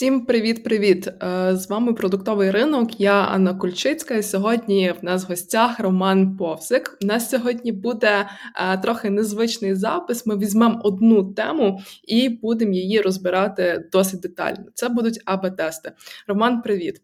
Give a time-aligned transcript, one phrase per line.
[0.00, 1.08] Всім привіт-привіт!
[1.08, 3.00] Е, з вами продуктовий ринок.
[3.00, 4.14] Я Анна Кульчицька.
[4.14, 6.98] і Сьогодні в нас в гостях Роман Повсик.
[7.02, 10.26] У нас сьогодні буде е, трохи незвичний запис.
[10.26, 14.64] Ми візьмемо одну тему і будемо її розбирати досить детально.
[14.74, 15.92] Це будуть АБ-тести.
[16.26, 17.02] Роман, привіт.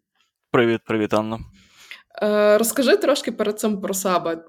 [0.51, 1.39] Привіт, привіт, Анна.
[2.23, 4.45] Е, розкажи трошки перед цим про себе.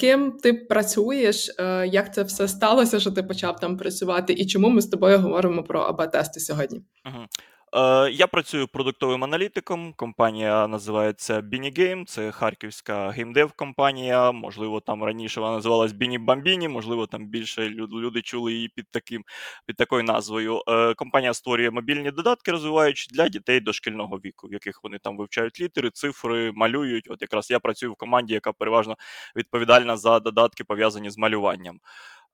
[0.00, 1.50] Ким ти працюєш?
[1.86, 5.62] Як це все сталося, що ти почав там працювати, і чому ми з тобою говоримо
[5.62, 6.82] про АБ-тести сьогодні?
[7.06, 7.26] Угу.
[7.74, 9.92] Е, Я працюю продуктовим аналітиком.
[9.92, 14.32] Компанія називається Bini Games, Це харківська gamedev компанія.
[14.32, 16.68] Можливо, там раніше вона називалась Bini Bambini.
[16.68, 19.24] Можливо, там більше люди чули її під таким
[19.66, 20.62] під такою назвою.
[20.68, 25.60] Е, Компанія створює мобільні додатки, розвиваючі для дітей дошкільного віку, в яких вони там вивчають
[25.60, 27.10] літери, цифри, малюють.
[27.10, 28.96] От якраз я працюю в команді, яка переважно
[29.36, 31.80] відповідальна за додатки пов'язані з малюванням.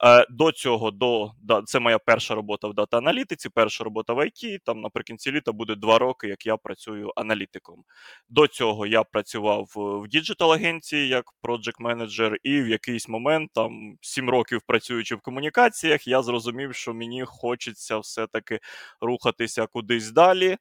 [0.05, 4.59] Е, до цього до да, це моя перша робота в дата-аналітиці, перша робота в IT.
[4.65, 7.85] Там наприкінці літа буде два роки, як я працюю аналітиком.
[8.29, 14.31] До цього я працював в діджитал-агенції як проджект менеджер, і в якийсь момент, там сім
[14.31, 18.61] років працюючи в комунікаціях, я зрозумів, що мені хочеться все-таки
[19.01, 20.57] рухатися кудись далі.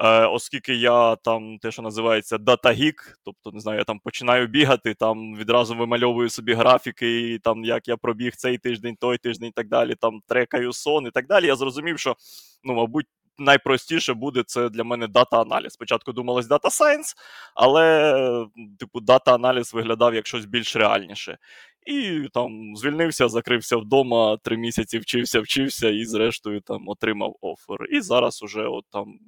[0.00, 4.94] Е, Оскільки я там те, що називається датагік, тобто не знаю, я там починаю бігати,
[4.94, 9.52] там відразу вимальовую собі графіки, і там як я пробіг цей тиждень, той тиждень і
[9.52, 11.46] так далі, там трекаю сон і так далі.
[11.46, 12.16] Я зрозумів, що
[12.64, 13.06] ну, мабуть.
[13.38, 15.72] Найпростіше буде це для мене дата-аналіз.
[15.72, 17.14] Спочатку думалось data science,
[17.54, 18.46] але,
[18.78, 21.38] типу, дата-аналіз виглядав як щось більш реальніше.
[21.86, 27.86] І там звільнився, закрився вдома, три місяці вчився, вчився і, зрештою, там отримав офер.
[27.90, 29.18] І зараз уже от там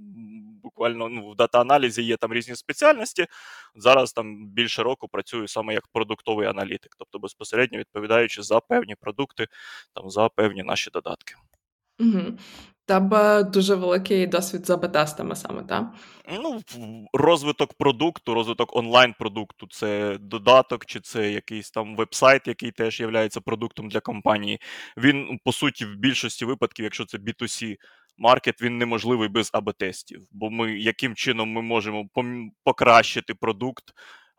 [0.75, 3.27] буквально ну, в дата-аналізі є там різні спеціальності.
[3.75, 9.47] Зараз там більше року працюю саме як продуктовий аналітик, тобто безпосередньо відповідаючи за певні продукти,
[9.95, 11.35] там за певні наші додатки.
[12.01, 12.39] Угу.
[12.87, 15.95] Тебе дуже великий досвід за бетестами саме, так?
[16.43, 16.61] Ну,
[17.13, 23.89] розвиток продукту, розвиток онлайн-продукту це додаток, чи це якийсь там веб-сайт, який теж є продуктом
[23.89, 24.61] для компанії.
[24.97, 27.77] Він, по суті, в більшості випадків, якщо це B2C
[28.19, 30.21] маркет, він неможливий без АБ-тестів.
[30.33, 32.09] Бо ми яким чином ми можемо
[32.65, 33.85] покращити продукт.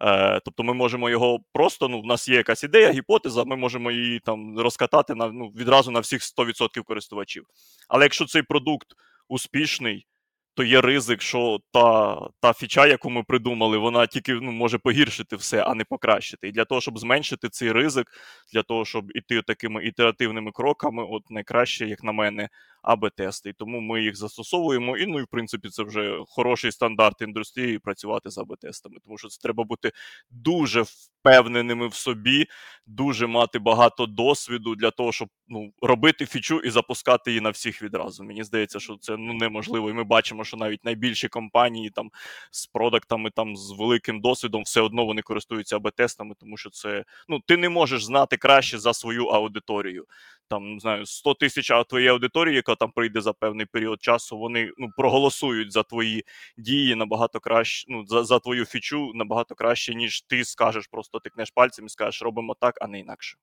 [0.01, 3.91] Е, тобто ми можемо його просто, ну, в нас є якась ідея, гіпотеза, ми можемо
[3.91, 7.45] її там розкатати на ну, відразу на всіх 100% користувачів.
[7.89, 8.87] Але якщо цей продукт
[9.29, 10.07] успішний,
[10.55, 15.35] то є ризик, що та та фіча, яку ми придумали, вона тільки ну, може погіршити
[15.35, 16.47] все, а не покращити.
[16.47, 18.07] І для того, щоб зменшити цей ризик,
[18.53, 22.49] для того, щоб іти такими ітеративними кроками, от найкраще, як на мене,
[22.85, 23.49] АБ-тести.
[23.49, 24.97] І тому ми їх застосовуємо.
[24.97, 29.27] І ну і в принципі це вже хороший стандарт індустрії працювати з АБ-тестами, тому що
[29.27, 29.91] це треба бути
[30.29, 32.45] дуже впевненими в собі,
[32.85, 37.81] дуже мати багато досвіду для того, щоб ну, робити фічу і запускати її на всіх
[37.81, 38.23] відразу.
[38.23, 39.89] Мені здається, що це ну неможливо.
[39.89, 42.09] І ми бачимо, що навіть найбільші компанії там
[42.51, 47.39] з продуктами, там з великим досвідом, все одно вони користуються АБ-тестами, тому що це ну
[47.39, 50.05] ти не можеш знати краще за свою аудиторію
[50.49, 54.71] там не знаю 100 тисяч твоєї аудиторії, яка там прийде за певний період часу, вони
[54.77, 56.23] ну проголосують за твої
[56.57, 57.85] дії набагато краще.
[57.89, 62.21] Ну за за твою фічу набагато краще, ніж ти скажеш, просто тикнеш пальцем і скажеш,
[62.21, 63.37] робимо так, а не інакше.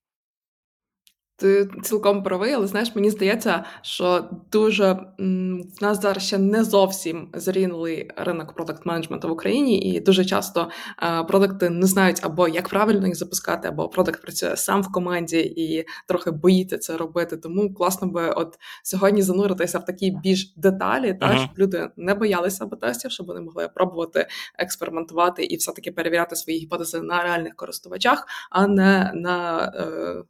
[1.43, 7.29] Ти цілком правий, але знаєш, мені здається, що дуже в нас зараз ще не зовсім
[7.35, 10.69] зрінулий ринок продакт менеджменту в Україні, і дуже часто
[11.03, 15.39] е, продукти не знають або як правильно їх запускати, або продакт працює сам в команді
[15.39, 17.37] і трохи боїться це робити.
[17.37, 21.39] Тому класно би от сьогодні зануритися в такі більш деталі, та uh-huh.
[21.39, 24.27] щоб люди не боялися тестів, щоб вони могли пробувати
[24.59, 29.65] експериментувати і все таки перевіряти свої гіпотези на реальних користувачах, а не на.
[29.77, 30.23] Е,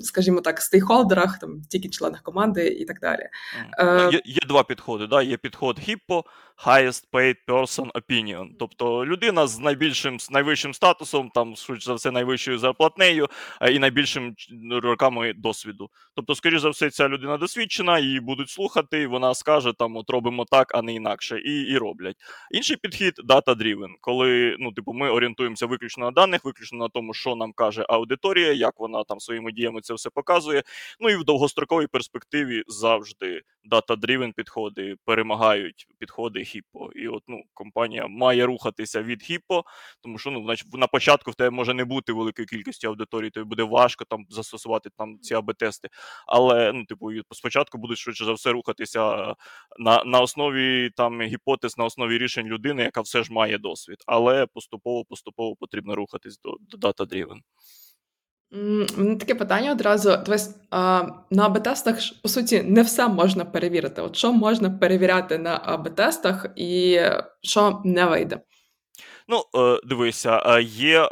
[0.00, 3.28] скажімо так, стейкхолдерах, там тільки членах команди і так далі.
[3.78, 5.06] Е, є є два підходи.
[5.06, 5.22] Да?
[5.22, 6.22] Є підход HIPPO,
[6.66, 8.48] highest paid person opinion.
[8.58, 13.26] Тобто людина з найбільшим з найвищим статусом, там, швидше за все, найвищою зарплатнею
[13.70, 14.34] і найбільшим
[14.70, 15.90] роками досвіду.
[16.14, 20.10] Тобто, скоріш за все, ця людина досвідчена, її будуть слухати, і вона скаже, там, от
[20.10, 22.16] робимо так, а не інакше, і і роблять.
[22.50, 27.36] Інший підхід data-driven, коли ну, типу, ми орієнтуємося виключно на даних, виключно на тому, що
[27.36, 30.62] нам каже аудиторія, як вона там своїми діями це все показує.
[31.00, 36.90] Ну і в довгостроковій перспективі завжди data-driven підходи перемагають підходи хіпо.
[36.96, 39.64] І от ну, компанія має рухатися від хіпо,
[40.02, 43.44] тому що ну, значить, на початку в тебе може не бути великої кількості аудиторії, тобі
[43.44, 45.88] буде важко там застосувати там ці АБ-тести.
[46.26, 49.34] Але ну, типу, спочатку будуть швидше за все рухатися
[49.78, 53.96] на на основі там гіпотез, на основі рішень людини, яка все ж має досвід.
[54.06, 57.38] Але поступово поступово потрібно рухатись до, до data-driven.
[58.96, 60.16] Мене таке питання одразу.
[60.26, 60.56] Дивись,
[61.30, 64.02] на АБ-тестах по суті не все можна перевірити.
[64.02, 67.00] От що можна перевіряти на АБ-тестах і
[67.42, 68.40] що не вийде.
[69.28, 71.08] Ну, е, дивися, є е,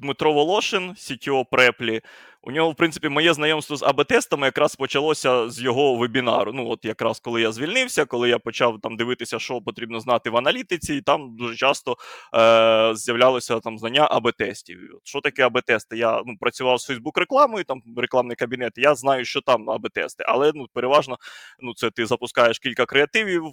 [0.00, 2.00] Дмитро Волошин, CTO Преплі.
[2.42, 6.52] У нього, в принципі, моє знайомство з АБ-тестами якраз почалося з його вебінару.
[6.52, 10.36] Ну, от якраз коли я звільнився, коли я почав там дивитися, що потрібно знати в
[10.36, 11.96] аналітиці, і там дуже часто
[12.34, 14.78] е- з'являлося там знання АБ-тестів.
[15.04, 15.96] Що таке АБ-тести?
[15.96, 18.72] Я ну, працював з Фейсбук рекламою, там рекламний кабінет.
[18.76, 21.18] Я знаю, що там АБ-тести, але ну переважно
[21.60, 23.44] ну це ти запускаєш кілька креативів,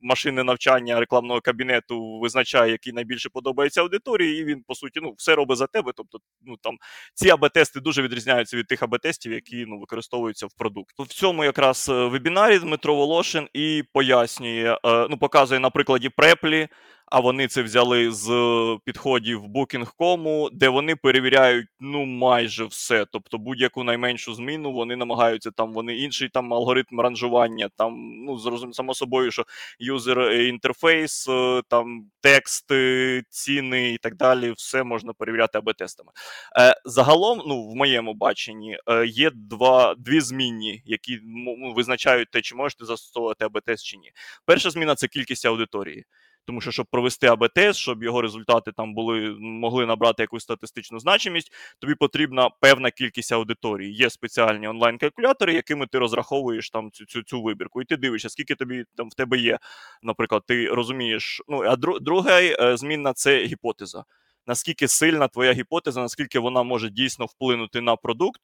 [0.00, 5.34] машини навчання рекламного кабінету визначає, який найбільше подобається аудиторії, і він по суті ну все
[5.34, 5.92] робить за тебе.
[5.96, 6.76] Тобто, ну там
[7.14, 10.94] ці АБ-тести дуже відрізняються від тих АБ-тестів, які ну, використовуються в продукт.
[10.98, 16.68] В цьому якраз е, вебінарі Дмитро Волошин і пояснює, е, ну показує на прикладі Преплі
[17.14, 18.28] а вони це взяли з
[18.84, 23.06] підходів Booking.com, де вони перевіряють ну майже все.
[23.12, 27.94] Тобто будь-яку найменшу зміну вони намагаються там, вони інший там алгоритм ранжування, там
[28.26, 29.44] ну зрозуміло само собою, що
[29.78, 36.10] юзер інтерфейс, е, там тексти, ціни і так далі, все можна перевіряти АБ-тестами.
[36.58, 42.40] Е, Загалом, ну в моєму баченні, е, є два дві змінні, які ну, визначають те,
[42.40, 44.12] чи можете застосовувати АБ-тест чи ні.
[44.46, 46.04] Перша зміна це кількість аудиторії.
[46.46, 51.52] Тому що, щоб провести АБ-тест, щоб його результати там були могли набрати якусь статистичну значимість,
[51.78, 53.94] тобі потрібна певна кількість аудиторії.
[53.94, 57.82] Є спеціальні онлайн-калькулятори, якими ти розраховуєш там цю цю, цю вибірку.
[57.82, 59.58] І ти дивишся, скільки тобі там в тебе є.
[60.02, 61.42] Наприклад, ти розумієш.
[61.48, 64.04] Ну а друга е, змінна це гіпотеза
[64.46, 68.40] наскільки сильна твоя гіпотеза, наскільки вона може дійсно вплинути на продукт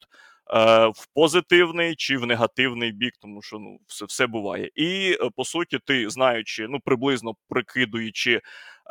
[0.95, 4.69] в позитивний чи в негативний бік, тому що ну все все буває.
[4.75, 8.41] І е, по суті, ти знаючи, ну приблизно прикидуючи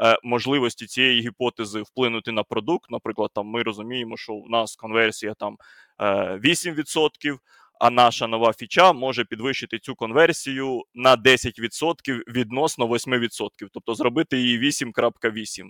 [0.03, 2.91] е, можливості цієї гіпотези вплинути на продукт.
[2.91, 5.57] Наприклад, там ми розуміємо, що в нас конверсія там
[5.99, 7.39] 8%.
[7.81, 14.61] А наша нова фіча може підвищити цю конверсію на 10% відносно 8%, тобто зробити її
[14.61, 15.69] 8.8.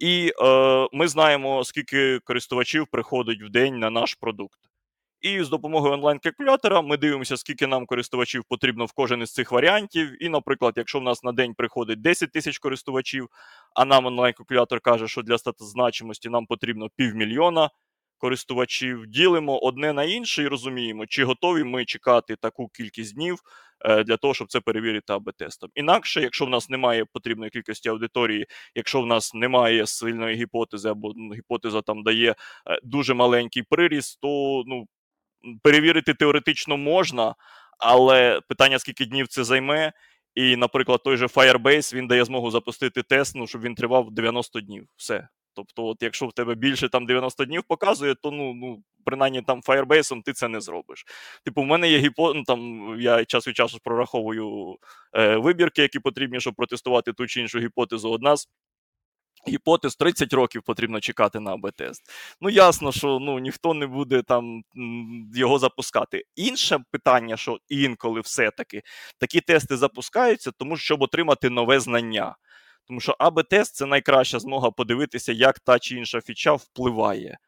[0.00, 4.69] І е, ми знаємо, скільки користувачів приходить в день на наш продукт.
[5.20, 10.24] І з допомогою онлайн-калькулятора ми дивимося, скільки нам користувачів потрібно в кожен із цих варіантів.
[10.24, 13.28] І, наприклад, якщо в нас на день приходить 10 тисяч користувачів,
[13.74, 17.70] а нам онлайн-калькулятор каже, що для статозначимості нам потрібно півмільйона
[18.20, 23.38] користувачів, ділимо одне на інше і розуміємо, чи готові ми чекати таку кількість днів
[23.84, 25.70] е, для того, щоб це перевірити АБ-тестом.
[25.74, 31.12] Інакше, якщо в нас немає потрібної кількості аудиторії, якщо в нас немає сильної гіпотези, або
[31.16, 32.34] ну, гіпотеза там дає е,
[32.82, 34.86] дуже маленький приріст, то ну
[35.62, 37.34] перевірити теоретично можна,
[37.78, 39.92] але питання, скільки днів це займе.
[40.34, 44.60] І, наприклад, той же Firebase він дає змогу запустити тест, ну, щоб він тривав 90
[44.60, 44.86] днів.
[44.96, 45.28] Все.
[45.54, 49.60] Тобто, от якщо в тебе більше там 90 днів показує, то ну ну принаймні там
[49.60, 51.04] Firebase ти це не зробиш.
[51.44, 52.34] Типу, в мене є гіпо...
[52.34, 54.76] ну, там я час від часу прораховую
[55.12, 58.10] е, вибірки, які потрібні, щоб протестувати ту чи іншу гіпотезу.
[58.10, 58.48] Одна з
[59.48, 62.02] гіпотез 30 років потрібно чекати на АБ-тест.
[62.40, 64.62] Ну, ясно, що ну, ніхто не буде там
[65.34, 66.24] його запускати.
[66.36, 68.82] Інше питання, що інколи все-таки
[69.18, 72.36] такі тести запускаються, тому щоб отримати нове знання.
[72.86, 77.38] Тому що АБ-тест це найкраща змога подивитися, як та чи інша фіча впливає.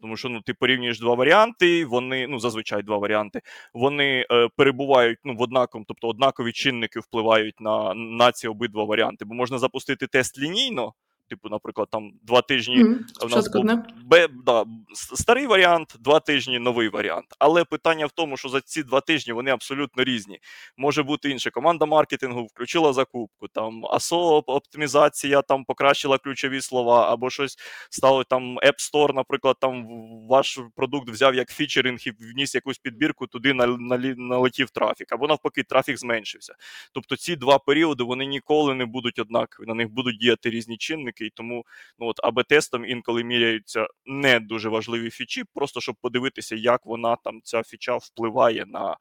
[0.00, 3.40] Тому що ну, ти порівнюєш два варіанти, вони, ну, зазвичай два варіанти,
[3.74, 9.24] вони е, перебувають ну, в однаковому, тобто однакові чинники впливають на на ці обидва варіанти.
[9.24, 10.94] Бо можна запустити тест лінійно,
[11.28, 13.64] Типу, наприклад, там два тижні mm, в нас був
[14.04, 17.26] Б, да, старий варіант, два тижні новий варіант.
[17.38, 20.38] Але питання в тому, що за ці два тижні вони абсолютно різні.
[20.76, 21.50] Може бути інше.
[21.50, 27.56] Команда маркетингу включила закупку, там ASO оптимізація там покращила ключові слова, або щось
[27.90, 29.86] стало там App Store, наприклад, там
[30.28, 35.98] ваш продукт взяв як фічеринг і вніс якусь підбірку, туди налетів трафік, або навпаки, трафік
[35.98, 36.54] зменшився.
[36.92, 41.17] Тобто ці два періоди вони ніколи не будуть однакові, на них будуть діяти різні чинники
[41.24, 41.64] і тому
[41.98, 47.40] ну от АБ-тестом інколи міряються не дуже важливі фічі, просто щоб подивитися, як вона там
[47.44, 48.96] ця фіча впливає на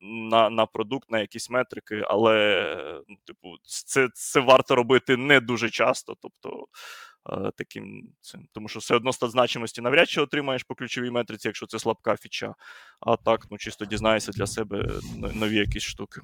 [0.00, 5.70] на на продукт, на якісь метрики, але ну, типу, це це варто робити не дуже
[5.70, 6.16] часто.
[6.22, 6.66] тобто
[7.30, 8.48] е, таким цим.
[8.52, 12.16] Тому що все одно стат значимості навряд чи отримаєш по ключовій метриці, якщо це слабка
[12.16, 12.54] фіча.
[13.00, 14.88] А так, ну чисто дізнаєшся для себе
[15.34, 16.20] нові якісь штуки.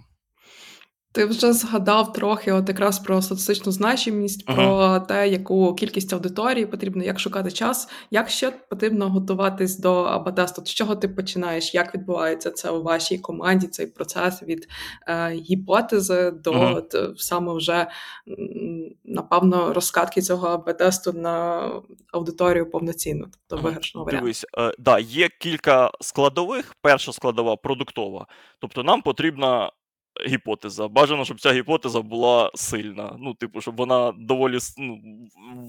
[1.12, 4.54] Ти вже згадав трохи от якраз про статистичну значимість, uh-huh.
[4.54, 10.62] про те, яку кількість аудиторії потрібно, як шукати час, як ще потрібно готуватись до АБ-тесту?
[10.64, 11.75] З чого ти починаєш?
[11.75, 13.66] Як відбувається це у вашій команді?
[13.66, 14.69] Цей процес від
[15.09, 17.12] е, гіпотези до uh-huh.
[17.16, 17.87] саме вже
[19.04, 21.69] напевно, розкатки цього АБ-тесту на
[22.12, 24.25] аудиторію повноцінно, тобто виграшного варіанту.
[24.25, 26.75] Дивись, е, да, є кілька складових.
[26.83, 28.26] Перша складова продуктова.
[28.61, 29.71] Тобто нам потрібна
[30.26, 30.88] гіпотеза.
[30.88, 33.16] Бажано, щоб ця гіпотеза була сильна.
[33.19, 35.00] Ну, типу, щоб вона доволі ну,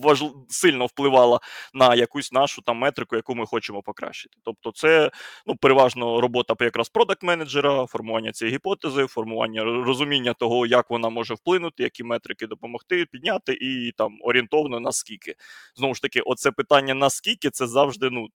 [0.03, 0.23] важ...
[0.49, 1.39] сильно впливала
[1.73, 4.37] на якусь нашу там метрику, яку ми хочемо покращити.
[4.43, 5.11] Тобто, це
[5.45, 11.83] ну, переважно робота якраз продакт-менеджера, формування цієї гіпотези, формування розуміння того, як вона може вплинути,
[11.83, 15.35] які метрики допомогти, підняти, і там орієнтовно наскільки.
[15.75, 18.27] Знову ж таки, оце питання наскільки це завжди ну.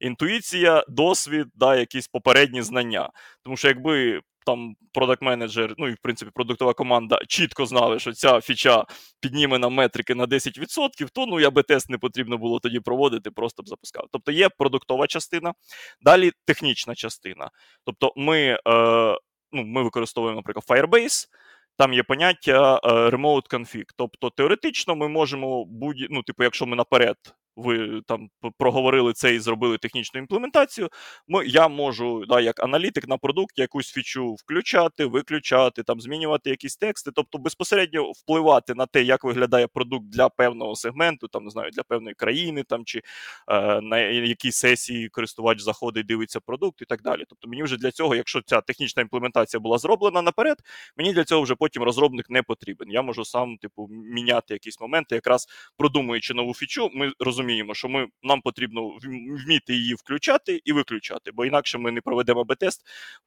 [0.00, 3.10] Інтуїція, досвід, да, якісь попередні знання.
[3.42, 8.40] Тому що якби там продакт-менеджер, ну і в принципі продуктова команда чітко знали, що ця
[8.40, 8.84] фіча
[9.20, 13.30] підніме нам метрики на 10%, то ну я би тест не потрібно було тоді проводити,
[13.30, 14.06] просто б запускав.
[14.12, 15.54] Тобто є продуктова частина,
[16.00, 17.50] далі технічна частина.
[17.84, 18.58] Тобто, ми е,
[19.52, 21.26] ну, ми використовуємо, наприклад, Firebase.
[21.78, 23.84] Там є поняття е, remote config.
[23.96, 27.16] Тобто, теоретично ми можемо будь ну, типу, якщо ми наперед
[27.56, 30.88] ви там проговорили це і зробили технічну імплементацію.
[31.28, 36.76] Ми, Я можу, да, як аналітик на продукт, якусь фічу включати, виключати, там змінювати якісь
[36.76, 41.70] тексти, тобто безпосередньо впливати на те, як виглядає продукт для певного сегменту, там не знаю,
[41.70, 43.02] для певної країни, там чи
[43.48, 47.24] е, на якій сесії користувач заходить, дивиться продукт і так далі.
[47.28, 50.56] Тобто мені вже для цього, якщо ця технічна імплементація була зроблена наперед,
[50.96, 52.90] мені для цього вже потім розробник не потрібен.
[52.90, 55.46] Я можу сам, типу, міняти якісь моменти, якраз
[55.78, 58.90] продумуючи нову фічу, ми розуміємо розуміємо, що ми нам потрібно
[59.44, 62.80] вміти її включати і виключати, бо інакше ми не проведемо АБ-тест,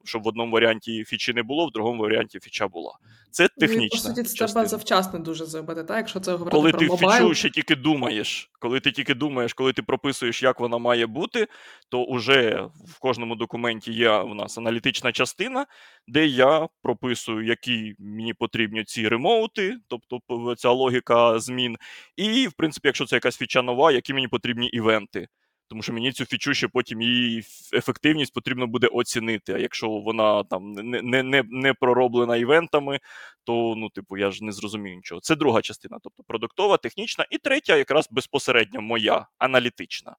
[0.06, 2.92] щоб в одному варіанті фічі не було, в другому варіанті фіча була.
[3.32, 4.00] Це технічна.
[4.10, 5.98] Ну, по суті, це треба завчасно дуже зробити, так?
[5.98, 7.24] Якщо це говорити коли про ти мобайл...
[7.24, 11.48] фічу ще тільки думаєш, коли ти тільки думаєш, коли ти прописуєш, як вона має бути,
[11.90, 15.66] то вже в кожному документі є у нас аналітична частина,
[16.08, 21.78] де я прописую, які мені потрібні ці ремоути, тобто ця логіка змін.
[22.16, 25.28] І, в принципі, якщо це якась фіча нова, які мені потрібні івенти.
[25.70, 29.54] Тому що мені цю фічу ще потім її ефективність потрібно буде оцінити.
[29.54, 33.00] А якщо вона там не, не, не пророблена івентами,
[33.44, 35.22] то ну, типу, я ж не зрозумію нічого.
[35.22, 40.16] Це друга частина, тобто продуктова, технічна, і третя, якраз безпосередньо моя аналітична.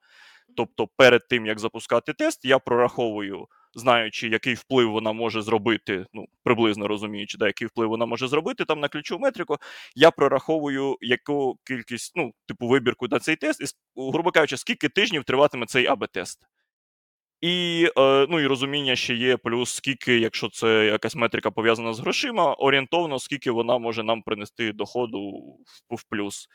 [0.56, 6.26] Тобто, перед тим як запускати тест, я прораховую знаючи, який вплив вона може зробити, ну
[6.44, 9.56] приблизно розуміючи, да, який вплив вона може зробити там на ключову метрику,
[9.94, 13.64] я прораховую яку кількість, ну, типу, вибірку на цей тест, і,
[13.96, 16.38] грубо кажучи, скільки тижнів триватиме цей АБ-тест.
[17.40, 22.00] І е, ну, і розуміння ще є, плюс скільки, якщо це якась метрика пов'язана з
[22.00, 25.20] грошима, орієнтовно, скільки вона може нам принести доходу
[25.90, 26.48] в, плюс.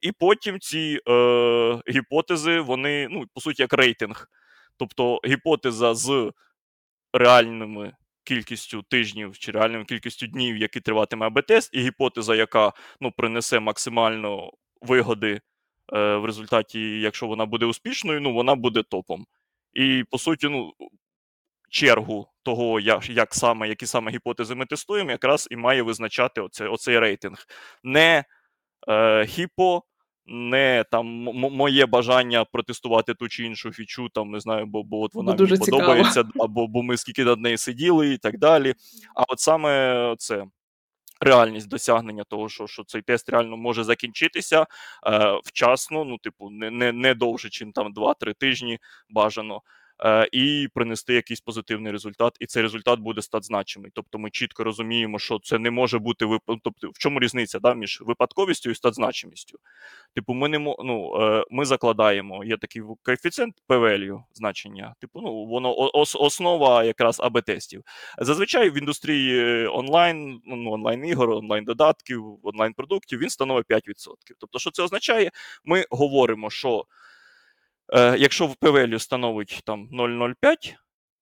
[0.00, 4.28] І потім ці е, гіпотези, вони, ну, по суті, як рейтинг.
[4.76, 6.32] Тобто гіпотеза з
[7.12, 7.92] реальними
[8.24, 14.50] кількістю тижнів чи реальною кількістю днів, які триватиме АБ-тест, і гіпотеза, яка ну, принесе максимально
[14.80, 15.40] вигоди
[15.92, 19.26] е, в результаті, якщо вона буде успішною, ну вона буде топом.
[19.72, 20.72] І по суті, ну.
[21.72, 26.68] Чергу того, як як саме, які саме гіпотези ми тестуємо, якраз і має визначати оце,
[26.68, 27.46] оцей рейтинг.
[27.82, 28.24] Не
[28.88, 29.82] е, хіпо,
[30.30, 35.14] не там моє бажання протестувати ту чи іншу фічу, там не знаю, бо бо от
[35.14, 38.74] вона дуже мені подобається, або бо ми скільки над нею сиділи і так далі.
[39.14, 40.44] А от саме це.
[41.22, 44.66] Реальність досягнення того, що що цей тест реально може закінчитися
[45.06, 48.78] е, вчасно, ну, типу, не не, не довше, чим там 2-3 тижні
[49.10, 49.62] бажано.
[50.04, 53.90] Е, і принести якийсь позитивний результат, і цей результат буде статзначимий.
[53.94, 56.42] Тобто ми чітко розуміємо, що це не може бути вип...
[56.46, 59.58] Тобто, в чому різниця да, між випадковістю і статзначимістю?
[60.14, 64.94] Типу, ми не ну, е, ми закладаємо, є такий коефіцієнт p значення.
[65.00, 67.82] Типу, ну воно ос, основа якраз АБ-тестів.
[68.18, 73.80] Зазвичай в індустрії онлайн, ну онлайн ігор, онлайн додатків, онлайн продуктів він становить 5%.
[74.38, 75.30] Тобто, що це означає?
[75.64, 76.84] Ми говоримо, що.
[77.92, 80.74] Е, Якщо в ПВЛ становить там 0,05,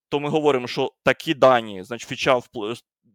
[0.09, 2.41] то ми говоримо, що такі дані, значить, фіча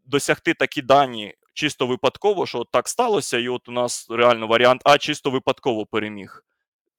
[0.04, 4.98] досягти такі дані чисто випадково, що так сталося, і от у нас реально варіант А
[4.98, 6.44] чисто випадково переміг.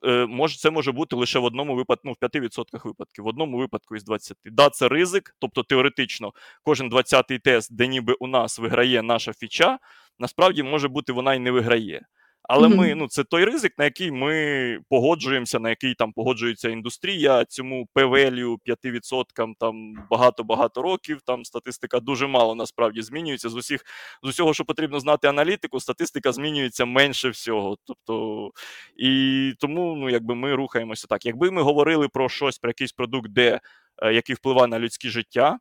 [0.05, 3.57] Е, може, Це може бути лише в одному випадку, ну, в 5% випадків, в одному
[3.57, 4.38] випадку із 20.
[4.45, 6.33] Да, це ризик, тобто теоретично
[6.63, 9.79] кожен 20-й тест, де ніби у нас виграє наша фіча,
[10.19, 12.01] насправді може бути вона і не виграє.
[12.47, 12.75] Але mm-hmm.
[12.75, 17.45] ми ну це той ризик, на який ми погоджуємося, на який там погоджується індустрія.
[17.45, 21.21] Цьому ПВЛю 5% там багато-багато років.
[21.25, 23.49] Там статистика дуже мало насправді змінюється.
[23.49, 23.85] З усіх
[24.23, 27.77] з усього, що потрібно знати аналітику, статистика змінюється менше всього.
[27.85, 28.51] Тобто
[28.97, 31.25] і тому, ну якби ми рухаємося так.
[31.25, 33.59] Якби ми говорили про щось, про якийсь продукт, де
[34.03, 35.59] е, який впливає на людське життя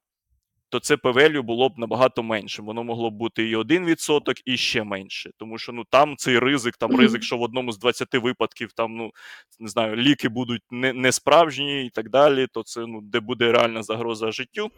[0.75, 2.62] то це p було б набагато менше.
[2.62, 5.31] Воно могло б бути і 1%, і ще менше.
[5.37, 8.97] Тому що ну там цей ризик, там ризик, що в одному з 20 випадків там,
[8.97, 9.11] ну
[9.61, 12.47] не знаю, ліки будуть не, не справжні і так далі.
[12.52, 14.71] То це ну де буде реальна загроза життю.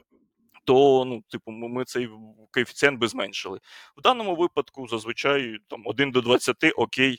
[0.65, 2.09] То ну, типу, ми цей
[2.51, 3.61] коефіцієнт би зменшили.
[3.97, 7.19] В даному випадку зазвичай там 1 до 20 окей,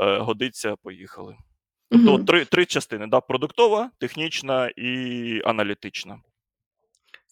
[0.00, 1.36] е, годиться, поїхали.
[1.90, 2.24] Тобто угу.
[2.24, 6.18] три три частини: да, продуктова, технічна і аналітична.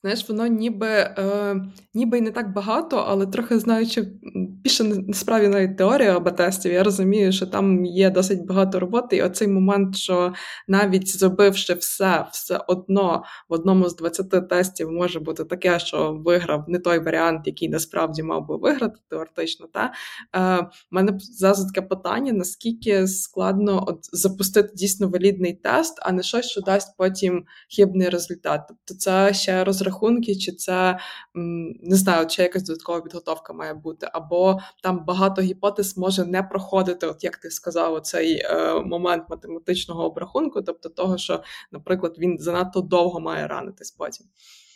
[0.02, 1.57] Знаєш, воно ніби е,
[1.95, 7.33] ніби й не так багато, але трохи знаючи більше насправді навіть теорія АБ-тестів, я розумію,
[7.33, 10.33] що там є досить багато роботи, і оцей момент, що
[10.69, 16.64] навіть зробивши все, все одно в одному з 20 тестів може бути таке, що виграв
[16.69, 19.66] не той варіант, який насправді мав би виграти теоретично.
[19.73, 19.92] Та
[20.37, 26.47] е, мене зразу таке питання: наскільки складно от запустити дійсно валідний тест, а не щось,
[26.47, 27.45] що дасть потім
[27.76, 28.61] хибний результат.
[28.69, 30.99] Тобто це ще розрахунок розрахунки, чи це
[31.35, 37.07] не знаю, чи якась додаткова підготовка має бути, або там багато гіпотез може не проходити,
[37.07, 41.43] от як ти сказав, цей е, момент математичного обрахунку, тобто того, що,
[41.73, 44.27] наприклад, він занадто довго має ранитись потім.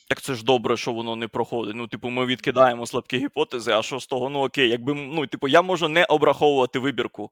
[0.09, 1.75] Так це ж добре, що воно не проходить.
[1.77, 4.31] Ну, типу, ми відкидаємо слабкі гіпотези, а що з того?
[4.31, 7.31] Ну окей, якби ну, типу, я можу не обраховувати вибірку.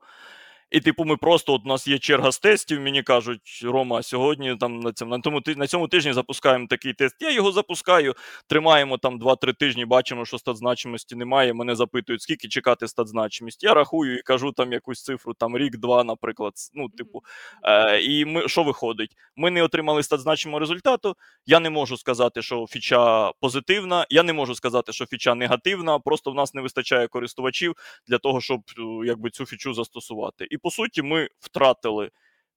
[0.72, 2.80] І, типу, ми просто от у нас є черга з тестів.
[2.80, 7.16] Мені кажуть, Рома, сьогодні там на цьому на тому на цьому тижні запускаємо такий тест.
[7.20, 8.14] Я його запускаю,
[8.46, 11.52] тримаємо там 2-3 тижні, бачимо, що статзначимості немає.
[11.52, 13.62] Мене запитують, скільки чекати статзначимість.
[13.62, 16.52] Я рахую і кажу там якусь цифру, там рік-два, наприклад.
[16.74, 17.22] Ну, типу,
[17.64, 19.10] е, І ми що виходить?
[19.36, 21.16] Ми не отримали статзначимого результату.
[21.46, 24.06] Я не можу сказати, що фіча позитивна.
[24.10, 25.98] Я не можу сказати, що фіча негативна.
[25.98, 27.74] Просто в нас не вистачає користувачів
[28.08, 30.46] для того, щоб е, якби цю фічу застосувати.
[30.50, 32.10] І по суті, ми втратили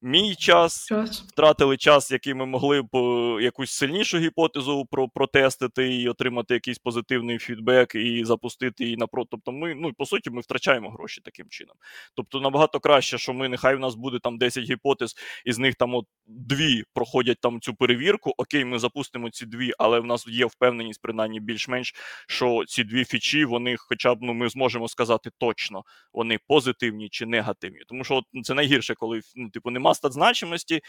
[0.05, 5.95] мій час, час, втратили час, який ми могли б е, якусь сильнішу гіпотезу про протестити
[5.95, 9.27] і отримати якийсь позитивний фідбек і запустити її напроти.
[9.31, 11.75] Тобто, ми ну по суті ми втрачаємо гроші таким чином.
[12.15, 15.95] Тобто, набагато краще, що ми нехай в нас буде там 10 гіпотез, із них там
[15.95, 18.33] от дві проходять там цю перевірку.
[18.37, 21.95] Окей, ми запустимо ці дві, але в нас є впевненість, принаймні більш-менш,
[22.27, 25.83] що ці дві фічі, вони, хоча б ну ми зможемо сказати точно,
[26.13, 27.79] вони позитивні чи негативні.
[27.87, 30.81] Тому що от, це найгірше, коли ну, типу нема статзначимості,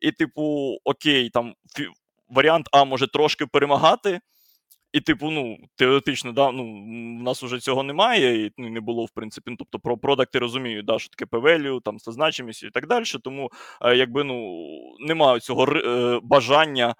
[0.00, 1.54] і, типу, окей, там
[2.28, 4.20] варіант А може трошки перемагати.
[4.92, 6.64] І, типу, ну, теоретично, да, ну,
[7.20, 9.50] в нас вже цього немає, і ну, не було, в принципі.
[9.50, 13.04] Ну, тобто про продакти розуміють, да, що таке p там значимість і так далі.
[13.24, 13.50] Тому,
[13.82, 14.66] е, якби ну,
[15.00, 16.94] немає цього е, бажання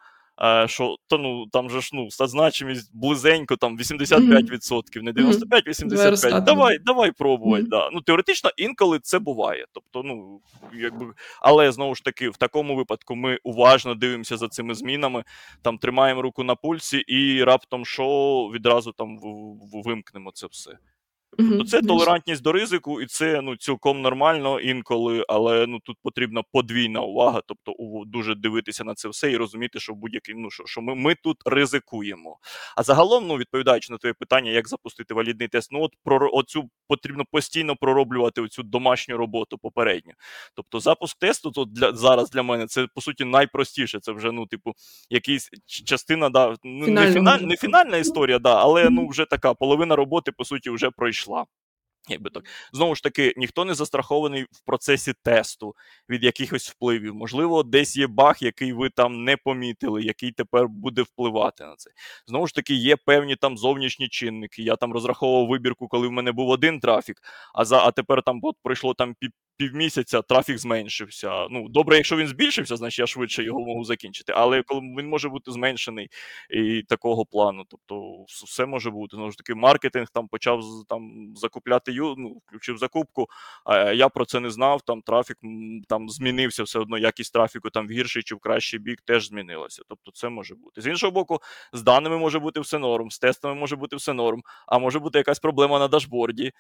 [0.67, 6.45] що то, ну, там же ж ну, значимість близенько, там 85%, не 95-85%.
[6.45, 7.65] Давай давай пробувати.
[7.69, 7.91] Да.
[7.93, 9.67] Ну, Теоретично інколи це буває.
[9.73, 10.41] Тобто, ну,
[10.75, 11.07] якби,
[11.41, 15.25] Але знову ж таки, в такому випадку ми уважно дивимося за цими змінами,
[15.63, 18.05] там тримаємо руку на пульсі і раптом що
[18.55, 19.19] відразу там
[19.85, 20.79] вимкнемо це все.
[21.37, 26.43] Тобто це толерантність до ризику, і це ну цілком нормально інколи, але ну тут потрібна
[26.53, 27.75] подвійна увага, тобто
[28.07, 31.37] дуже дивитися на це все і розуміти, що будь-який ну що, що ми ми тут
[31.47, 32.39] ризикуємо.
[32.77, 36.71] А загалом, ну відповідаючи на твоє питання, як запустити валідний тест, ну от про оцю
[36.89, 40.13] потрібно постійно пророблювати оцю домашню роботу попередню.
[40.55, 44.01] Тобто, запуск тесту тут для зараз для мене це по суті найпростіше.
[44.01, 44.73] Це вже ну, типу,
[45.11, 49.97] якийсь частина, да, ну не фіналь, не фінальна історія, да, але ну вже така половина
[49.97, 51.47] роботи по суті вже пройшла пройшла.
[52.11, 55.75] Якби так знову ж таки, ніхто не застрахований в процесі тесту
[56.09, 57.15] від якихось впливів.
[57.15, 61.91] Можливо, десь є баг, який ви там не помітили, який тепер буде впливати на це.
[62.27, 64.63] Знову ж таки, є певні там зовнішні чинники.
[64.63, 67.17] Я там розраховував вибірку, коли в мене був один трафік,
[67.55, 69.15] а за а тепер там от пройшло там
[69.59, 71.47] півмісяця трафік зменшився.
[71.51, 74.33] Ну, добре, якщо він збільшився, значить я швидше його можу закінчити.
[74.37, 76.11] Але коли він може бути зменшений
[76.51, 79.17] і такого плану, тобто все може бути.
[79.17, 83.29] Знову ж таки, маркетинг там почав там закупляти ну, включив закупку.
[83.65, 84.83] А я про це не знав.
[84.83, 85.37] Там трафік
[85.89, 86.99] там змінився все одно.
[86.99, 89.83] Якість трафіку там в гірший чи в кращий бік теж змінилася.
[89.89, 90.81] Тобто, це може бути.
[90.81, 91.41] З іншого боку,
[91.73, 95.19] з даними може бути все норм, з тестами може бути все норм, а може бути
[95.19, 96.53] якась проблема на дашборді.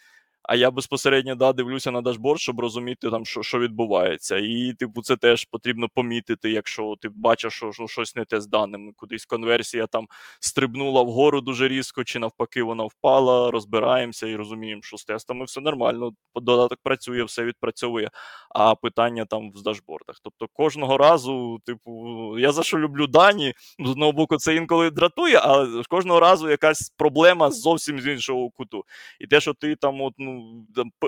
[0.42, 4.36] А я безпосередньо да, дивлюся на дашборд, щоб розуміти, там, що що відбувається.
[4.36, 8.46] І, типу, це теж потрібно помітити, якщо ти бачиш, що, що щось не те з
[8.46, 8.92] даними.
[8.96, 10.06] Кудись конверсія там
[10.40, 15.60] стрибнула вгору дуже різко, чи навпаки, вона впала, розбираємося і розуміємо, що з тестами все
[15.60, 16.12] нормально.
[16.34, 18.10] Додаток працює, все відпрацьовує.
[18.50, 20.16] А питання там в дашбордах.
[20.22, 25.38] Тобто кожного разу, типу, я за що люблю дані, з одного боку, це інколи дратує,
[25.38, 28.84] але кожного разу якась проблема зовсім з іншого куту.
[29.20, 30.64] І те, що ти там, от, ну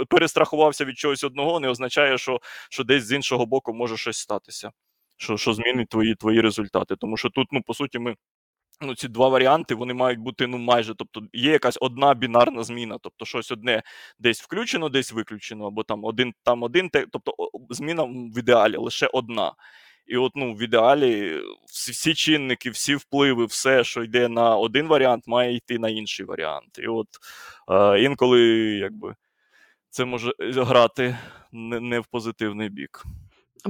[0.08, 4.70] перестрахувався від чогось одного, не означає, що що десь з іншого боку може щось статися,
[5.16, 6.96] що що змінить твої твої результати.
[6.96, 8.16] Тому що тут, ну, по суті, ми
[8.80, 10.94] ну, ці два варіанти вони мають бути ну майже.
[10.94, 13.82] Тобто є якась одна бінарна зміна, тобто щось одне
[14.18, 17.32] десь включено, десь виключено, або там один там один, тобто
[17.70, 19.52] зміна в ідеалі лише одна.
[20.06, 25.24] І от ну, в ідеалі всі, чинники, всі впливи, все, що йде на один варіант,
[25.26, 26.78] має йти на інший варіант.
[26.78, 27.08] І от
[27.70, 28.40] е, інколи
[28.80, 29.14] якби,
[29.90, 31.16] це може грати
[31.52, 33.04] не, в позитивний бік.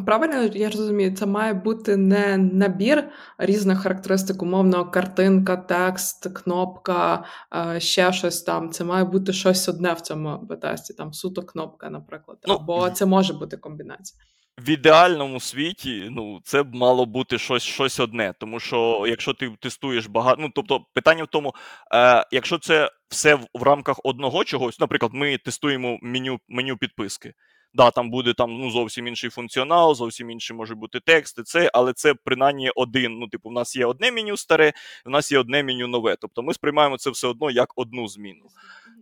[0.06, 7.80] Правильно я розумію, це має бути не набір різних характеристик, умовно, картинка, текст, кнопка, е,
[7.80, 8.70] ще щось там.
[8.70, 12.38] Це має бути щось одне в цьому бетесті, там суто кнопка, наприклад.
[12.46, 14.20] Ну, Або це може бути комбінація.
[14.58, 18.34] В ідеальному світі ну, це б мало бути щось щось одне.
[18.40, 20.42] Тому що якщо ти тестуєш багато.
[20.42, 21.54] Ну, тобто, питання в тому,
[21.94, 27.34] е, якщо це все в, в рамках одного чогось, наприклад, ми тестуємо меню меню підписки.
[27.74, 31.92] Да, там буде там ну зовсім інший функціонал, зовсім інший може бути текст, це, але
[31.92, 33.18] це принаймні один.
[33.18, 34.72] Ну, типу, в нас є одне меню старе,
[35.04, 36.16] в нас є одне меню нове.
[36.20, 38.44] Тобто ми сприймаємо це все одно як одну зміну.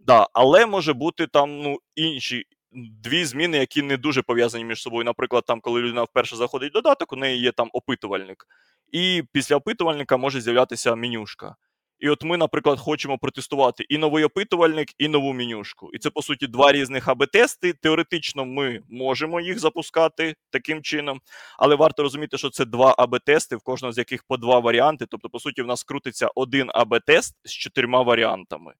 [0.06, 2.44] Да, Але може бути там ну, інші.
[2.72, 5.04] Дві зміни, які не дуже пов'язані між собою.
[5.04, 8.46] Наприклад, там, коли людина вперше заходить в додаток, у неї є там опитувальник,
[8.92, 11.56] і після опитувальника може з'являтися менюшка.
[11.98, 15.90] І от ми, наприклад, хочемо протестувати і новий опитувальник, і нову менюшку.
[15.92, 17.72] І це, по суті, два різних АБ-тести.
[17.72, 21.20] Теоретично ми можемо їх запускати таким чином,
[21.58, 25.06] але варто розуміти, що це два АБ-тести, в кожного з яких по два варіанти.
[25.10, 28.74] Тобто, по суті, в нас крутиться один АБ-тест з чотирма варіантами.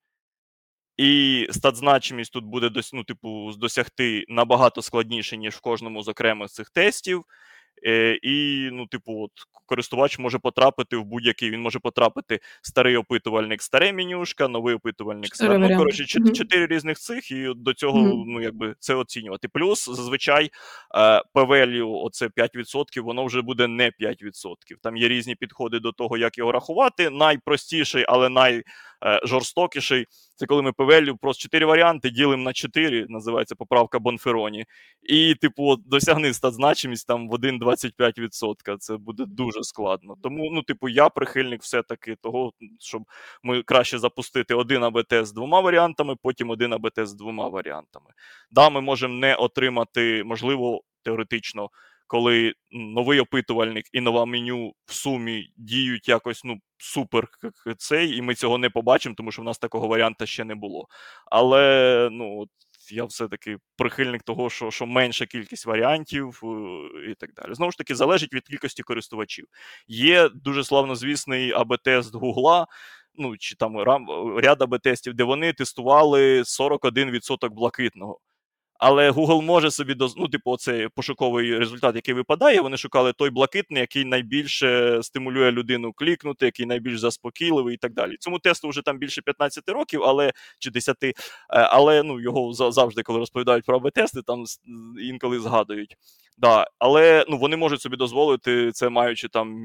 [0.99, 6.71] І статзначимість тут буде ну, типу, досягти набагато складніше, ніж в кожному з окремих цих
[6.71, 7.25] тестів.
[7.87, 9.31] Е, І, ну, типу, от
[9.67, 11.51] користувач може потрапити в будь-який.
[11.51, 15.59] Він може потрапити старий опитувальник, старе менюшка, новий опитувальник, старе.
[15.59, 16.67] Ну, коротше, чотири mm-hmm.
[16.67, 18.25] різних цих, і до цього mm-hmm.
[18.27, 19.49] ну, якби це оцінювати.
[19.49, 20.51] Плюс зазвичай
[20.95, 24.55] е, p оце 5%, воно вже буде не 5%.
[24.83, 27.11] Там є різні підходи до того, як його рахувати.
[27.11, 28.65] Найпростіший, але найжорстокіший.
[29.05, 29.21] Е,
[30.35, 34.65] це коли ми p просто 4 варіанти ділимо на 4, називається поправка Бонфероні.
[35.03, 38.77] І, типу, досягни статзначимість там в 1,25%.
[38.79, 40.15] Це буде дуже складно.
[40.23, 43.03] Тому, ну, типу, я прихильник все-таки того, щоб
[43.43, 48.11] ми краще запустити один АБТ з двома варіантами, потім один АБТ з двома варіантами.
[48.51, 51.71] Да, ми можемо не отримати, можливо, теоретично.
[52.09, 57.29] Коли новий опитувальник і нова меню в сумі діють якось ну супер
[57.79, 60.87] цей, і ми цього не побачимо, тому що в нас такого варіанта ще не було.
[61.31, 62.47] Але ну
[62.91, 67.55] я все-таки прихильник того, що що менша кількість варіантів е, і так далі.
[67.55, 69.47] Знову ж таки, залежить від кількості користувачів.
[69.89, 72.67] Є дуже славнозвісний АБ-тест Гугла.
[73.15, 73.79] Ну, чи там
[74.39, 78.21] ряд АБ-тестів, де вони тестували 41% блакитного.
[78.79, 80.17] Але Google може собі доз...
[80.17, 82.61] ну, типу, оцей пошуковий результат, який випадає.
[82.61, 88.17] Вони шукали той блакитний, який найбільше стимулює людину клікнути, який найбільш заспокійливий і так далі.
[88.21, 91.13] Цьому тесту вже там більше 15 років, але чи 10, е,
[91.51, 94.45] але ну його завжди, коли розповідають про АБ-тести, там
[95.01, 95.97] інколи згадують.
[96.41, 99.59] Да, Але ну вони можуть собі дозволити це, маючи там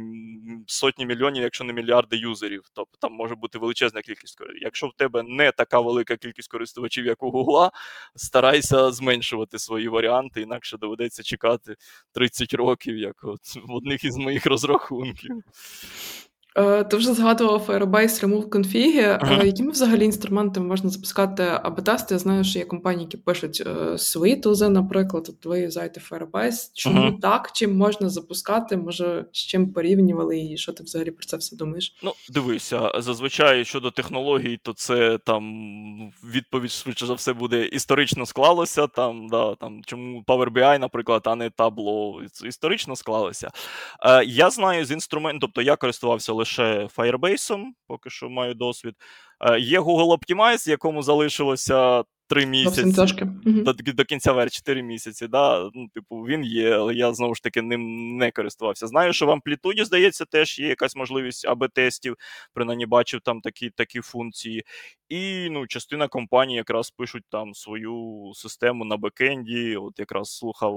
[0.68, 2.64] сотні мільйонів, якщо не мільярди юзерів.
[2.74, 4.38] Тобто там може бути величезна кількість.
[4.62, 7.72] Якщо в тебе не така велика кількість користувачів, як у Гугла,
[8.16, 11.76] старайся зменшувати свої варіанти, інакше доведеться чекати
[12.14, 15.42] 30 років, як от в одних із моїх розрахунків.
[16.56, 19.20] Е, ти вже згадував Firebase Remove Config.
[19.20, 19.46] Uh-huh.
[19.46, 22.14] Якими взагалі інструментами можна запускати АБ-тести?
[22.14, 26.72] Я знаю, що є компанії, які пишуть е, свої тузи, наприклад, от ви юзаєте Firebase.
[26.74, 27.20] Чому uh-huh.
[27.20, 27.52] так?
[27.54, 28.78] Чим можна запускати?
[28.78, 31.96] Може, з чим порівнювали, і що ти взагалі про це все думаєш?
[32.04, 35.44] Ну, дивися, зазвичай щодо технологій, то це там
[36.24, 38.88] відповідь швидше за все буде історично склалося.
[38.88, 43.52] Там, да, там Чому Power BI, наприклад, а не Tableau, історично склалося.
[44.06, 48.96] Е, Я знаю з інструментів, тобто я користувався лише Firebase, поки що маю досвід.
[49.42, 52.04] Е, є Google Optimize, якому залишилося
[52.34, 52.92] три місяці
[53.46, 55.28] до, до кінця вер 4 місяці.
[55.28, 55.70] Да?
[55.74, 58.88] Ну, Типу, він є, але я знову ж таки ним не користувався.
[58.88, 62.16] Знаю, що в амплітуді, здається, теж є якась можливість АБ-тестів,
[62.54, 64.64] принаймні бачив там такі такі функції.
[65.10, 69.76] І ну, частина компаній якраз пишуть там свою систему на бекенді.
[69.78, 70.74] От якраз слухав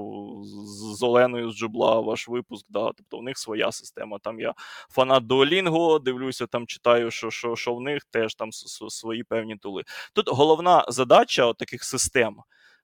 [0.96, 2.66] з Оленою з Джубла ваш випуск.
[2.68, 4.18] да, Тобто в них своя система.
[4.18, 4.54] Там я
[4.90, 8.52] фанат Duolingo, дивлюся, там читаю, що що, що в них теж там
[8.88, 9.82] свої певні тули.
[10.12, 12.36] Тут головна задача таких систем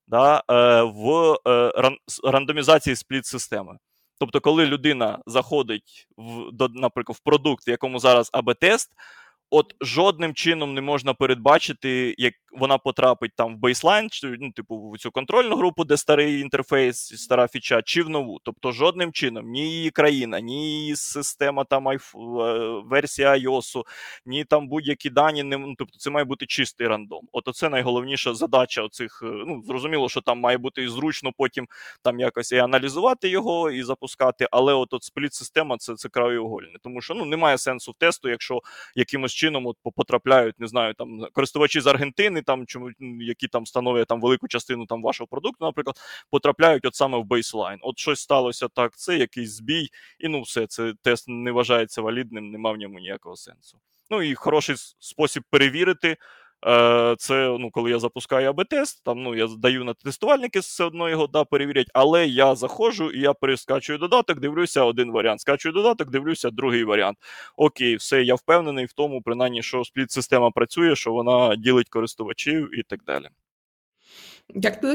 [0.06, 1.72] да, е, в е,
[2.24, 3.78] рандомізації спліт-системи.
[4.18, 8.90] Тобто, коли людина заходить в, до, наприклад, в продукт, в якому зараз АБ-тест,
[9.52, 14.90] от жодним чином не можна передбачити, як вона потрапить там в бейслайн, чи, ну, типу,
[14.90, 18.40] в цю контрольну групу, де старий інтерфейс, стара фіча, чи в нову.
[18.42, 21.98] Тобто, жодним чином ні її країна, ні її система там е,
[22.84, 23.82] версія iOS,
[24.26, 25.42] ні там будь-які дані.
[25.42, 27.28] Не, ну, тобто, це має бути чистий рандом.
[27.32, 29.22] От це найголовніша задача оцих.
[29.24, 31.66] е, Ну, зрозуміло, що там має бути і зручно потім
[32.02, 36.78] там якось і аналізувати його, і запускати, але от, от спліт-система це, це краєугольне.
[36.82, 38.60] Тому що ну, немає сенсу в тесту, якщо
[38.94, 44.08] якимось чином от потрапляють, не знаю, там користувачі з Аргентини, там чому які там становлять
[44.08, 45.96] там велику частину там вашого продукту, наприклад,
[46.30, 47.78] потрапляють от саме в бейслайн.
[47.82, 52.50] От щось сталося так, це якийсь збій, і ну все, це тест не вважається валідним,
[52.50, 53.78] нема в ньому ніякого сенсу.
[54.10, 56.16] Ну і хороший спосіб перевірити.
[56.66, 61.08] Е, це ну, коли я запускаю АБ-тест, там ну я даю на тестувальники все одно
[61.10, 65.40] його да, перевірять, але я заходжу і я перескачую додаток, дивлюся один варіант.
[65.40, 67.18] Скачую додаток, дивлюся другий варіант.
[67.56, 72.82] Окей, все, я впевнений в тому, принаймні, що спліт-система працює, що вона ділить користувачів і
[72.82, 73.28] так далі.
[74.54, 74.94] Як ти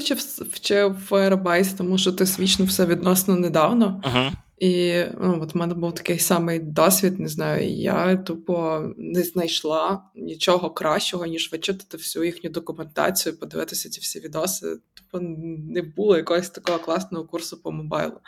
[0.54, 4.02] вчив Firebase, тому що ти свічнув все відносно недавно.
[4.06, 4.32] Uh-huh.
[4.58, 10.04] І ну, от в мене був такий самий досвід, не знаю, я тупо не знайшла
[10.16, 14.78] нічого кращого, ніж вичитати всю їхню документацію, подивитися ці всі відоси.
[14.94, 18.20] Тупо не було якогось такого класного курсу по мобайлу.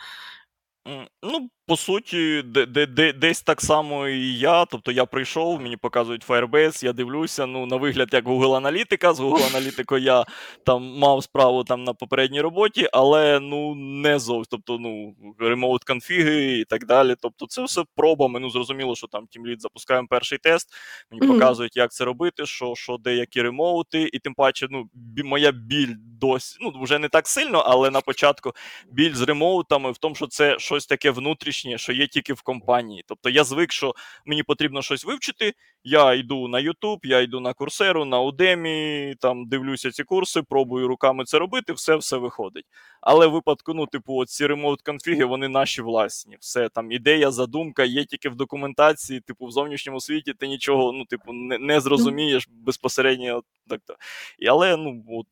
[1.22, 4.64] Ну, по суті, де, де, де, десь так само і я.
[4.64, 9.14] Тобто я прийшов, мені показують Firebase, я дивлюся, ну, на вигляд, як Google Аналітика.
[9.14, 10.24] З Google Аналітикою я
[10.66, 14.46] там мав справу там на попередній роботі, але ну не зовсім.
[14.50, 17.14] Тобто, ну, remote конфіги і так далі.
[17.20, 18.40] Тобто, це все пробами.
[18.40, 20.68] Ну, зрозуміло, що там тімлід запускаємо перший тест,
[21.10, 21.34] мені mm-hmm.
[21.34, 24.88] показують, як це робити, що що деякі ремоути, і тим паче, ну,
[25.24, 28.52] моя біль досі, ну, вже не так сильно, але на початку
[28.92, 33.04] біль з ремоутами в тому, що це щось таке внутрішнє, що є тільки в компанії.
[33.06, 33.94] Тобто я звик, що
[34.26, 35.54] мені потрібно щось вивчити.
[35.84, 40.88] Я йду на YouTube, я йду на курсеру, на Udemy, там дивлюся ці курси, пробую
[40.88, 42.64] руками це робити, все все виходить.
[43.00, 46.36] Але в випадку, ну, типу, ці ремоут конфіги, вони наші власні.
[46.40, 51.04] Все там ідея, задумка є тільки в документації, типу, в зовнішньому світі ти нічого ну,
[51.04, 53.42] типу, не, не зрозумієш безпосередньо.
[53.68, 53.96] Так, так.
[54.38, 55.26] І, Але ну, от,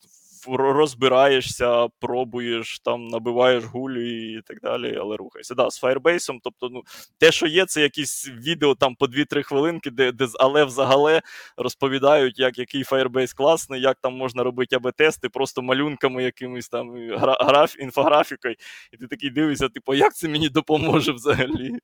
[0.47, 5.55] розбираєшся, пробуєш, там набиваєш гулі і так далі, але рухайся.
[5.55, 6.83] Да, З Firebase, тобто, ну,
[7.19, 11.21] те, що є, це якісь відео там по 2-3 хвилинки, де де але взагалі
[11.57, 17.79] розповідають, як який Firebase класний, як там можна робити АБ-тести, просто малюнками якимось там граф,
[17.79, 18.55] інфографікою.
[18.93, 21.79] І ти такий дивишся, типу, як це мені допоможе взагалі?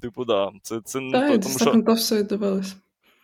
[0.00, 1.72] Типу, да, це це ну, тому, що...
[2.22, 2.76] дивились.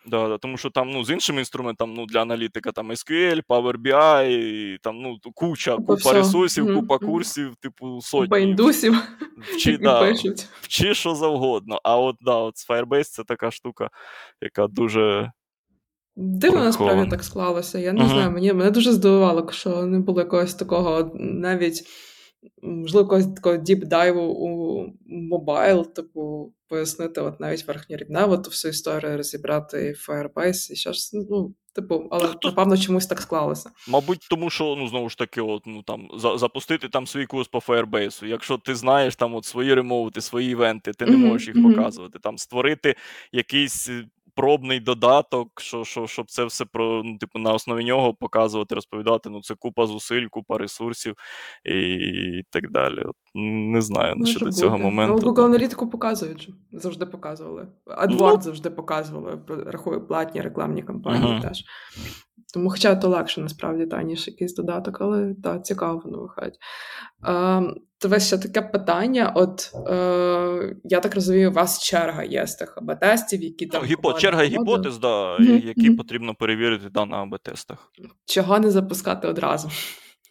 [0.07, 3.73] Да, да, тому що там ну, з іншими інструментами ну, для аналітика там SQL, Power
[3.77, 6.75] BI, і, там ну, куча, купа, купа ресурсів, mm-hmm.
[6.75, 8.25] купа курсів, типу сотні.
[8.25, 8.95] Купа індусів.
[9.55, 10.13] Вчи, да,
[10.61, 11.79] вчи що завгодно.
[11.83, 13.89] А от да, от Firebase це така штука,
[14.41, 15.31] яка дуже.
[16.15, 17.79] Дивно насправді так склалося.
[17.79, 18.09] Я не uh-huh.
[18.09, 21.83] знаю, мені мене дуже здивувало, що не було якогось такого навіть
[22.61, 29.95] можливо, якогось такого діпдайву у мобайл, типу, пояснити, от навіть верхньорідна, от всю історію розібрати
[30.07, 32.47] Firebase і що ж, ну, типу, але Хто...
[32.47, 33.69] напевно чомусь так склалося.
[33.87, 37.47] Мабуть, тому що ну знову ж таки, от ну там за, запустити там свій курс
[37.47, 38.25] по Firebase.
[38.25, 41.75] Якщо ти знаєш там от свої ремоути, свої івенти, ти не mm-hmm, можеш їх mm-hmm.
[41.75, 42.19] показувати.
[42.19, 42.95] Там створити
[43.31, 43.89] якийсь
[44.37, 49.29] пробний додаток, що, що, щоб це все про ну, типу, на основі нього показувати, розповідати.
[49.29, 51.15] Ну, це купа зусиль, купа ресурсів
[51.65, 51.79] і,
[52.39, 53.01] і так далі.
[53.01, 55.21] От, Не знаю ну, щодо цього моменту.
[55.23, 57.67] Ну, Google аналітику показують, завжди показували.
[57.85, 61.41] AdWords ну, завжди показували, рахую, платні рекламні кампанії uh-huh.
[61.41, 61.63] теж.
[62.53, 66.59] Тому, хоча то легше насправді та, ніж якийсь додаток, але так, цікаво воно виходить.
[67.99, 69.33] Тебе ще таке питання.
[69.35, 73.81] От е, я так розумію, у вас черга є з тих АБ-тестів, які там.
[73.81, 74.13] Ну, гіпо...
[74.13, 75.65] Черга гіпотез, да, mm-hmm.
[75.65, 77.91] які потрібно перевірити да, на АБ-тестах.
[78.25, 79.69] Чого не запускати одразу?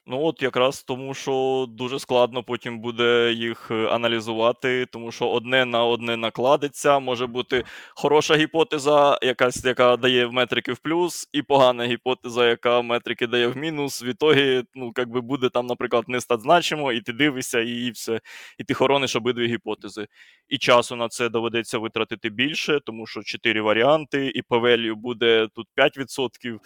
[0.09, 5.65] Ну, от якраз тому, що дуже складно потім буде їх е, аналізувати, тому що одне
[5.65, 6.99] на одне накладеться.
[6.99, 7.65] Може бути
[7.95, 13.47] хороша гіпотеза, якась яка дає в метрики в плюс, і погана гіпотеза, яка метрики дає
[13.47, 14.03] в мінус.
[14.03, 18.21] В ітогі, ну, якби буде там, наприклад, не значимо, і ти дивишся, і все,
[18.59, 20.07] і ти хорониш обидві гіпотези.
[20.49, 25.49] І часу на це доведеться витратити більше, тому що чотири варіанти, і по велію буде
[25.55, 26.59] тут 5%,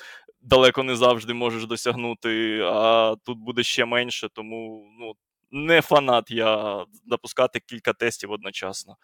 [0.43, 5.13] далеко не завжди можеш досягнути, а тут буде ще менше, тому ну,
[5.51, 8.97] не фанат я допускати кілька тестів одночасно.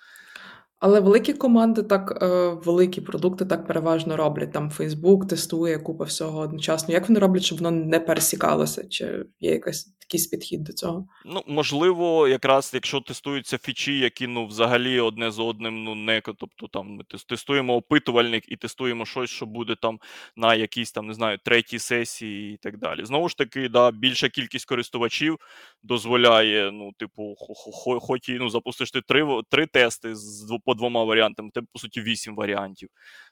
[0.78, 4.52] Але великі команди так, е, великі продукти так переважно роблять.
[4.52, 6.94] Там Facebook тестує купа всього одночасно.
[6.94, 8.88] Як вони роблять, щоб воно не пересікалося?
[8.88, 11.06] Чи є якась якийсь підхід до цього?
[11.24, 16.68] Ну, можливо, якраз якщо тестуються фічі, які ну взагалі одне з одним ну не тобто
[16.72, 19.98] там ми тестуємо опитувальник і тестуємо щось, що буде там
[20.36, 23.04] на якійсь там не знаю третій сесії і так далі.
[23.04, 25.36] Знову ж таки, да, більша кількість користувачів
[25.82, 27.34] дозволяє, ну, типу,
[28.00, 32.00] хоч і ну запустиш ти три три тести з по двома варіантами, тебе по суті
[32.00, 32.88] вісім варіантів.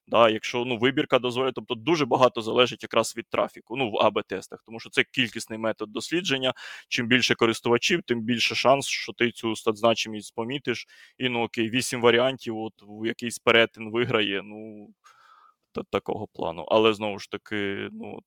[0.07, 4.63] Да, Якщо ну вибірка дозволяє, тобто дуже багато залежить якраз від трафіку, ну в АБ-тестах,
[4.67, 6.53] тому що це кількісний метод дослідження.
[6.89, 10.87] Чим більше користувачів, тим більше шанс, що ти цю статзначимість помітиш.
[11.19, 14.43] І ну окей, вісім варіантів, от в якийсь перетин виграє.
[14.45, 14.89] Ну
[15.91, 16.63] такого плану.
[16.69, 18.21] Але знову ж таки, ну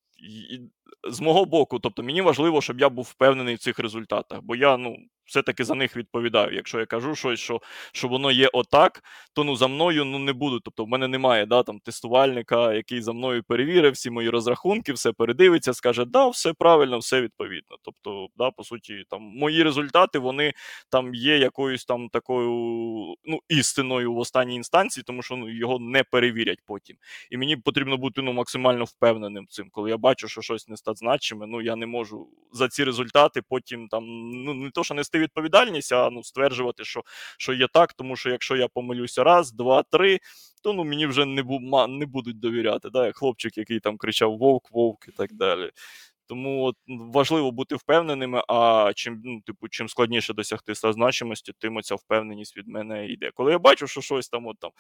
[1.09, 4.77] з мого боку, тобто мені важливо, щоб я був впевнений в цих результатах, бо я
[4.77, 6.55] ну все-таки за них відповідаю.
[6.55, 9.03] Якщо я кажу щось, що що воно є отак,
[9.33, 10.59] то ну за мною ну не буду.
[10.59, 15.11] Тобто, в мене немає да, там тестувальника, який за мною перевірив всі мої розрахунки, все
[15.11, 17.77] передивиться, скаже, да, все правильно, все відповідно.
[17.81, 20.53] Тобто, да, по суті, там мої результати вони
[20.89, 22.51] там є якоюсь там такою
[23.25, 26.95] ну, істиною в останній інстанції, тому що ну, його не перевірять потім.
[27.31, 29.69] І мені потрібно бути ну, максимально впевненим цим.
[29.71, 33.87] Коли я бачу, що щось не статзначиме, ну я не можу за ці результати потім
[33.87, 37.03] там ну не то, що нести відповідальність, а ну стверджувати, що
[37.37, 40.19] що є так, тому що якщо я помилюся раз, два, три,
[40.63, 42.89] то ну мені вже не бу, не будуть довіряти.
[42.89, 43.11] Да?
[43.11, 45.71] Хлопчик, який там кричав Вовк, Вовк і так далі.
[46.27, 48.43] Тому от, важливо бути впевненими.
[48.47, 53.31] А чим ну, типу, чим складніше досягти значимості, тим оця впевненість від мене йде.
[53.33, 54.71] Коли я бачу, що щось там от, там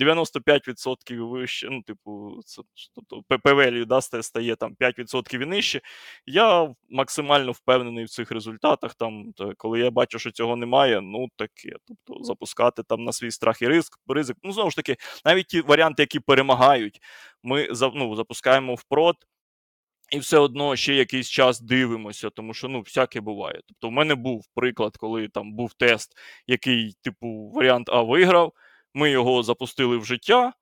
[0.00, 2.40] 95% вище, ну, типу,
[2.94, 5.80] тобто ППВ да, стає там 5% і нижче,
[6.26, 8.94] я максимально впевнений в цих результатах.
[8.94, 11.76] Там, то, Коли я бачу, що цього немає, ну таке.
[11.86, 13.98] Тобто запускати там на свій страх і ризик.
[14.08, 14.36] ризик.
[14.42, 17.00] Ну, знову ж таки, навіть ті варіанти, які перемагають,
[17.42, 19.16] ми ну, запускаємо в прод.
[20.10, 23.60] І все одно ще якийсь час дивимося, тому що ну всяке буває.
[23.66, 26.12] Тобто, в мене був приклад, коли там був тест,
[26.46, 28.52] який, типу, варіант А виграв.
[28.94, 30.52] Ми його запустили в життя,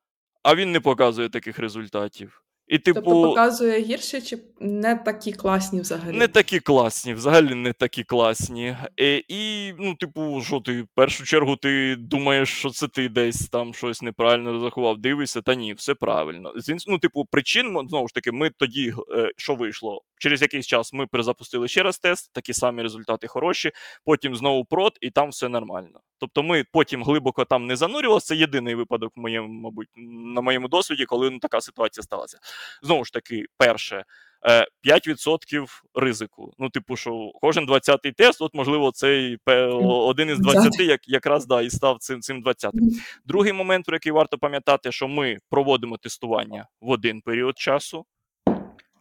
[0.42, 2.42] а він не показує таких результатів.
[2.68, 6.16] І, тобто, типу, Тобто показує гірше, чи не такі класні взагалі?
[6.16, 8.76] Не такі класні, взагалі не такі класні.
[8.96, 13.48] І, і ну, типу, що ти в першу чергу ти думаєш, що це ти десь
[13.48, 16.54] там щось неправильно розрахував, дивишся, та ні, все правильно.
[16.86, 20.02] Ну, типу, причин, знову ж таки, ми тоді, е, що вийшло?
[20.18, 23.70] Через якийсь час ми перезапустили ще раз тест, такі самі результати хороші,
[24.04, 26.00] потім знову прот, і там все нормально.
[26.18, 28.26] Тобто ми потім глибоко там не занурювалися.
[28.26, 29.88] Це єдиний випадок, в моєму, мабуть,
[30.34, 32.38] на моєму досвіді, коли ну, така ситуація сталася.
[32.82, 34.04] Знову ж таки, перше.
[34.84, 36.52] 5% е, ризику.
[36.58, 39.38] Ну, типу, що кожен 20-й тест, от, можливо, цей
[39.84, 42.72] один із 20 як, якраз да, і став цим цим 20-м.
[43.24, 48.04] Другий момент, про який варто пам'ятати, що ми проводимо тестування в один період часу.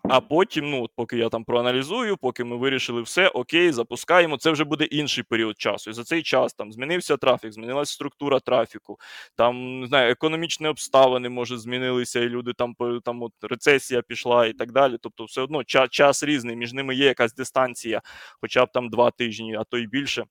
[0.10, 4.63] А потім, ну, поки я там проаналізую, поки ми вирішили все, окей, запускаємо, це вже
[4.63, 5.89] буде інший період часу.
[5.89, 8.98] І за цей час там змінився трафік, змінилася структура трафіку,
[9.36, 14.54] там не знаю, економічні обставини може змінилися, і люди там там от рецесія пішла і
[14.54, 14.98] так далі.
[15.02, 18.02] Тобто, все одно час, час різний, між ними є якась дистанція,
[18.41, 20.26] хоча б там два тижні, а то й більше.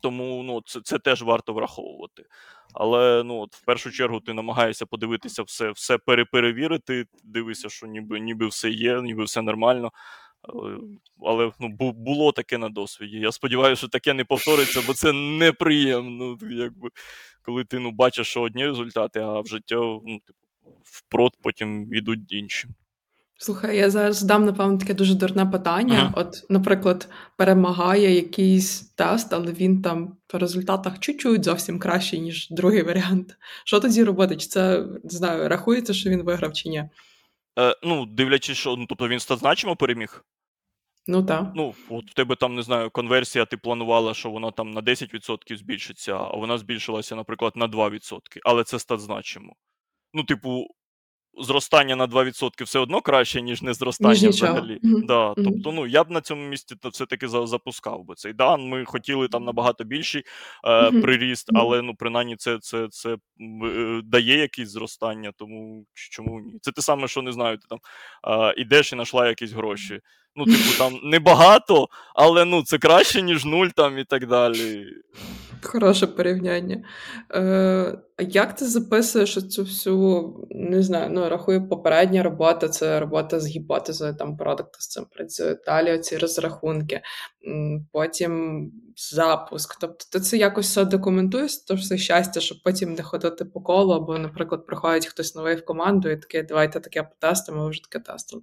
[0.00, 2.24] Тому ну, це це теж варто враховувати.
[2.74, 8.20] Але ну, от в першу чергу ти намагаєшся подивитися все все переперевірити, дивишся, що ніби
[8.20, 9.92] ніби все є, ніби все нормально.
[10.42, 10.78] Але,
[11.22, 13.18] але ну, було таке на досвіді.
[13.18, 16.38] Я сподіваюся, що таке не повториться, бо це неприємно.
[16.50, 16.88] Якби,
[17.42, 20.38] Коли ти ну, бачиш, одні результати, а в життя ну, типу,
[20.82, 22.68] впрот потім йдуть інші.
[23.38, 25.98] Слухай, я зараз дам, напевно, таке дуже дурне питання.
[25.98, 26.12] Ага.
[26.16, 32.82] От, наприклад, перемагає якийсь тест, але він там по результатах чуть-чуть зовсім кращий, ніж другий
[32.82, 33.36] варіант.
[33.64, 34.36] Що тоді робити?
[34.36, 36.84] Чи це не знаю, рахується, що він виграв, чи ні?
[37.58, 40.24] Е, Ну, дивлячись, що ну, тобто він стазначимо переміг.
[41.06, 41.52] Ну так.
[41.54, 45.56] Ну, от в тебе там, не знаю, конверсія, ти планувала, що вона там на 10%
[45.56, 48.20] збільшиться, а вона збільшилася, наприклад, на 2%.
[48.44, 49.54] Але це статзначимо.
[50.14, 50.66] Ну, типу,
[51.38, 54.80] зростання на 2% все одно краще, ніж не зростання ніж взагалі.
[54.84, 55.06] Mm-hmm.
[55.06, 55.34] Да.
[55.34, 58.68] Тобто, ну я б на цьому місці то все-таки запускав би цей дан.
[58.68, 60.22] Ми хотіли там набагато більший
[60.64, 61.02] е, mm-hmm.
[61.02, 63.16] приріст, але ну принаймні це це, це
[63.64, 66.58] е, дає якісь зростання, тому чому ні?
[66.60, 67.78] Це те саме, що не знаю, ти там
[68.28, 70.00] е, ідеш і знайшла якісь гроші.
[70.36, 74.86] Ну, типу, там небагато, але ну це краще, ніж нуль там і так далі.
[75.62, 76.82] Хороше порівняння.
[77.34, 83.46] Е, як ти записуєш цю всю, не знаю, ну рахую, попередня робота це робота з
[83.46, 85.56] гіпотезою, там продукти з цим працює.
[85.66, 87.00] Далі ці розрахунки,
[87.92, 88.62] потім
[88.96, 89.76] запуск.
[89.80, 93.92] Тобто ти це якось все документуєш, то все щастя, щоб потім не ходити по колу,
[93.92, 98.12] або, наприклад, приходить хтось новий в команду і таке, давайте таке потестимо, ми вже таке
[98.12, 98.42] тестимо.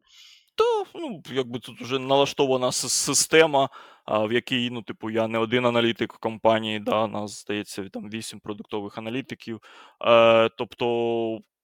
[0.55, 3.69] То, ну, якби тут вже налаштована система,
[4.07, 8.97] в якій, ну, типу, я не один аналітик компанії, да, нас здається, там вісім продуктових
[8.97, 9.59] аналітиків.
[10.05, 10.85] Е, Тобто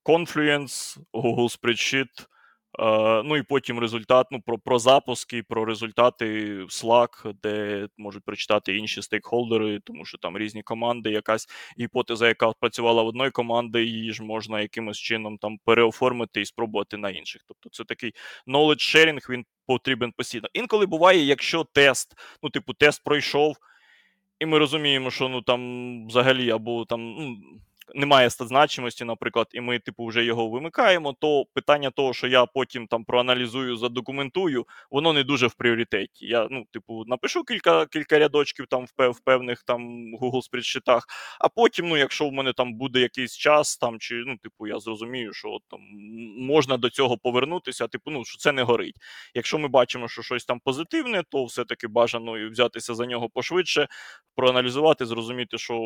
[0.05, 2.27] Confluence, Google Spreadsheet,
[3.23, 8.77] ну і потім результат ну, про про запуски, про результати в Slack, де можуть прочитати
[8.77, 11.47] інші стейкхолдери, тому що там різні команди, якась
[11.79, 16.97] гіпотеза, яка працювала в одної команди, її ж можна якимось чином там переоформити і спробувати
[16.97, 17.41] на інших.
[17.47, 18.13] Тобто це такий
[18.47, 20.47] knowledge sharing, він потрібен постійно.
[20.53, 22.13] Інколи буває, якщо тест,
[22.43, 23.57] ну, типу, тест пройшов,
[24.39, 27.13] і ми розуміємо, що ну там взагалі або там.
[27.13, 27.37] ну,
[27.95, 32.87] немає значимості, наприклад, і ми, типу, вже його вимикаємо, то питання того, що я потім
[32.87, 36.25] там проаналізую, задокументую, воно не дуже в пріоритеті.
[36.25, 39.81] Я, ну, типу, напишу кілька кілька рядочків там в, в певних там
[40.21, 41.03] Google спредшитах,
[41.39, 44.79] а потім, ну, якщо в мене там буде якийсь час, там чи ну, типу, я
[44.79, 45.79] зрозумію, що там
[46.37, 48.95] можна до цього повернутися, типу, ну що це не горить.
[49.33, 53.87] Якщо ми бачимо, що щось там позитивне, то все-таки бажано взятися за нього пошвидше,
[54.35, 55.79] проаналізувати, зрозуміти, що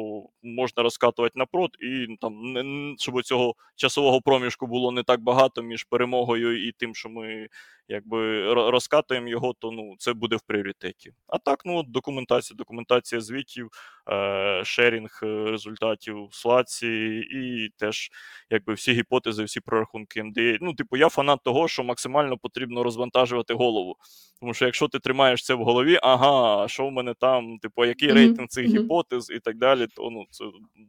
[0.43, 5.83] можна розкатувати напрот, і там не щоб цього часового проміжку було не так багато між
[5.83, 7.47] перемогою і тим, що ми
[7.87, 11.13] якби розкатуємо його, то ну це буде в пріоритеті.
[11.27, 13.69] А так, ну документація, документація звітів,
[14.09, 16.87] е, шерінг е, результатів слаці,
[17.31, 18.09] і теж
[18.49, 20.57] якби всі гіпотези, всі прорахунки МДА.
[20.61, 23.95] Ну, типу, я фанат того, що максимально потрібно розвантажувати голову.
[24.39, 28.11] Тому що якщо ти тримаєш це в голові, ага, що в мене там, типу, який
[28.11, 30.45] рейтинг цих гіпотез і так далі, то ну це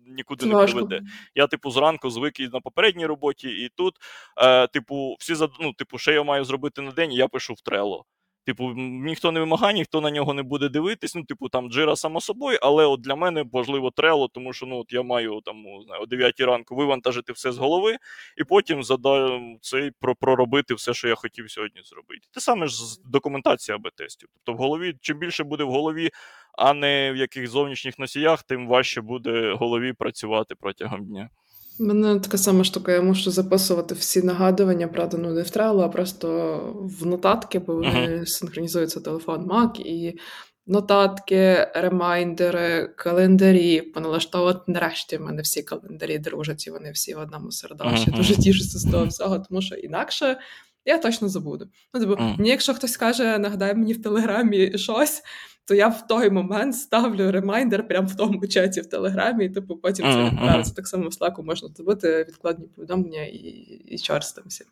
[0.06, 0.93] нікуди це не приведе.
[1.34, 3.94] Я, типу, зранку звик і на попередній роботі, і тут,
[4.38, 8.04] е, типу, всі ну, типу, що я маю зробити на день, я пишу в трело.
[8.46, 11.14] Типу, ніхто не вимагає, ніхто на нього не буде дивитись.
[11.14, 14.78] Ну, типу, там джира само собою, але от для мене важливо трело, тому що ну,
[14.78, 15.64] от я маю там
[16.00, 17.96] о 9 ранку вивантажити все з голови,
[18.36, 22.28] і потім задаю цей про проробити все, що я хотів сьогодні зробити.
[22.30, 24.28] Те саме ж з документація АБ тестів.
[24.34, 26.10] Тобто, в голові, чим більше буде в голові,
[26.58, 31.30] а не в яких зовнішніх носіях, тим важче буде голові працювати протягом дня.
[31.78, 35.80] У мене така сама штука, я мушу записувати всі нагадування, правда, ну не в Trello,
[35.80, 36.58] а просто
[37.00, 38.26] в нотатки, бо вони uh-huh.
[38.26, 40.18] синхронізуються телефон Mac, і
[40.66, 44.60] нотатки, ремайдери, календарі поналаштовувати.
[44.66, 48.10] Нарешті в мене всі календарі дружать, і вони всі в одному середовищі.
[48.10, 48.16] Uh-huh.
[48.16, 50.36] Дуже тішуся з того всього, тому що інакше
[50.84, 51.66] я точно забуду.
[51.94, 52.38] Ну, тобто, uh-huh.
[52.38, 55.22] мені, якщо хтось каже, нагадай мені в телеграмі щось
[55.66, 59.76] то я в той момент ставлю ремайдер прямо в тому чаті в Телеграмі, і типу
[59.76, 60.74] потім це відправиться.
[60.74, 63.38] Так само в Slack можна зробити відкладні повідомлення і
[63.86, 64.66] і чор з тим всім,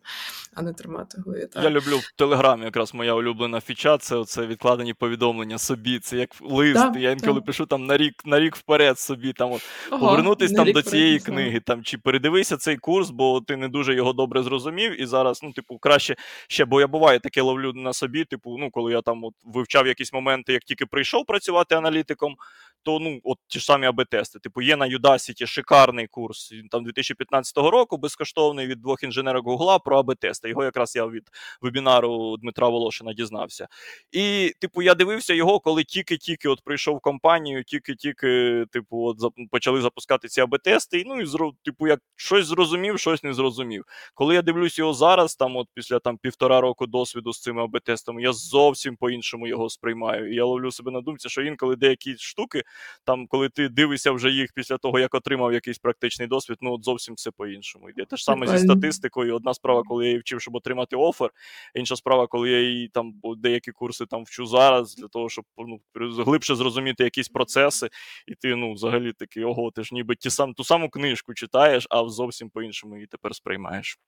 [0.53, 1.47] а не тримати голові.
[1.55, 5.99] Я люблю в Телеграмі якраз моя улюблена фіча, це оце відкладені повідомлення собі.
[5.99, 6.91] Це як лист.
[6.91, 7.45] Да, я інколи да.
[7.45, 11.59] пишу там на рік на рік вперед собі, там от, повернутись там до цієї книги,
[11.59, 15.51] там чи передивися цей курс, бо ти не дуже його добре зрозумів, і зараз, ну,
[15.51, 16.15] типу, краще
[16.47, 19.87] ще, бо я буває таке ловлю на собі, типу, ну, коли я там от вивчав
[19.87, 22.35] якісь моменти, як тільки прийшов працювати аналітиком,
[22.83, 24.39] то ну, от ті ж самі АБ-тести.
[24.39, 29.99] Типу, є на Udacity шикарний курс там 2015 року, безкоштовний від двох інженерок Гугла про
[29.99, 30.49] АБ-тести.
[30.49, 31.29] Його якраз я від
[31.61, 33.67] вебінару Дмитра Волошина дізнався.
[34.11, 39.17] І, типу, я дивився його, коли тільки-тільки от прийшов в компанію, тільки-тільки, типу, от
[39.51, 41.03] почали запускати ці АБ-тести.
[41.05, 41.25] Ну і
[41.63, 43.83] типу, як щось зрозумів, щось не зрозумів.
[44.13, 48.21] Коли я дивлюсь його зараз, там, от після там півтора року досвіду з цими АБ-тестами,
[48.21, 50.33] я зовсім по-іншому його сприймаю.
[50.33, 52.63] І я ловлю себе на думці, що інколи деякі штуки
[53.03, 56.83] там, коли ти дивишся вже їх після того, як отримав якийсь практичний досвід, ну от
[56.83, 58.05] зовсім все по-іншому йде.
[58.05, 59.35] Те ж саме зі статистикою.
[59.35, 61.29] Одна справа, коли я її вчив, щоб отримати офер,
[61.75, 65.79] інша справа, коли я її там деякі курси там вчу зараз, для того, щоб ну,
[66.23, 67.89] глибше зрозуміти якісь процеси,
[68.27, 71.87] і ти ну, взагалі такий, ого, ти ж ніби ті сам, ту саму книжку читаєш,
[71.89, 73.99] а зовсім по-іншому її тепер сприймаєш.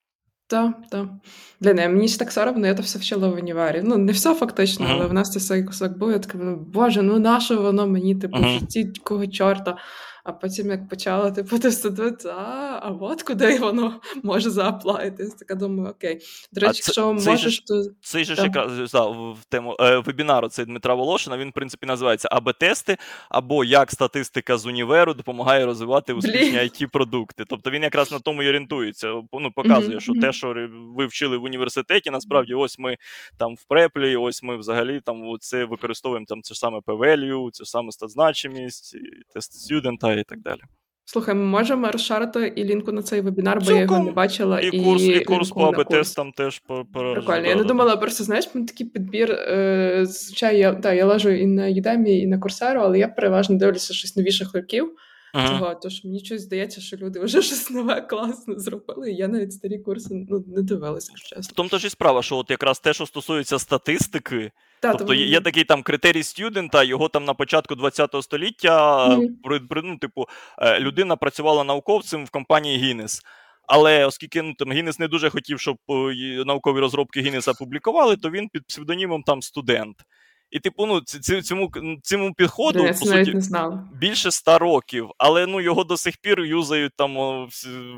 [0.47, 1.07] Так, так.
[1.61, 3.81] Блін, мені ж так соромно, я то все вчила в універі.
[3.83, 6.11] Ну, не все фактично, але в нас цей кусок був.
[6.11, 6.37] Я така,
[6.73, 9.77] боже, ну нащо воно мені, типу, в житті кого чорта?
[10.25, 15.33] А потім як почала типу тестувати, а, а от куди воно може зааплайтись.
[15.33, 16.21] Така думаю, окей.
[16.51, 19.97] До речі, це, якщо цей можеш, то цей же ж якраз да, в тему е,
[19.97, 22.97] вебінару цей Дмитра Волошина, він, в принципі, називається АБ-тести,
[23.29, 28.43] або як статистика з універу допомагає розвивати успішні it продукти Тобто він якраз на тому
[28.43, 29.07] і орієнтується.
[29.33, 29.99] Ну, Показує, mm-hmm.
[29.99, 32.97] що те, що ви вчили в університеті, насправді, ось ми
[33.37, 37.63] там в преплі, ось ми взагалі там це використовуємо там це ж саме p це
[37.63, 38.97] ж саме статзначимість,
[39.33, 40.59] тест студента і так далі.
[41.07, 44.59] Слухай, ми можемо розшарити і лінку на цей вебінар, бо я його не бачила.
[44.59, 47.47] І курс, і, і курс по АБ-тестам теж по Прикольно.
[47.47, 49.31] Я не думала, просто знаєш, такий підбір.
[49.31, 53.57] Е, Звичайно, я та, я лежу і на Udemy, і на Курсеру, але я переважно
[53.57, 54.95] дивлюся щось новіших років.
[55.35, 55.59] Ага.
[55.59, 59.11] Того, тож мені щось здається, що люди вже щось нове класно зробили.
[59.11, 61.41] і Я навіть старі курси ну, не дивилася, чесно.
[61.41, 65.05] В тому то ж і справа, що от якраз те, що стосується статистики, Та, тобто
[65.05, 65.19] тому...
[65.19, 69.81] є такий там критерій студента, його там на початку ХХ століття, mm-hmm.
[69.83, 70.25] ну, типу,
[70.59, 73.21] е, людина працювала науковцем в компанії Guinness.
[73.67, 75.93] Але оскільки ну, там Гіннес не дуже хотів, щоб е,
[76.45, 79.97] наукові розробки Гіннеса публікували, то він під псевдонімом там студент.
[80.51, 81.01] І, типу, ну,
[81.41, 81.71] цьому
[82.03, 86.39] цьому підходу Де, по суті, не більше ста років, але ну, його до сих пір
[86.39, 87.15] юзають там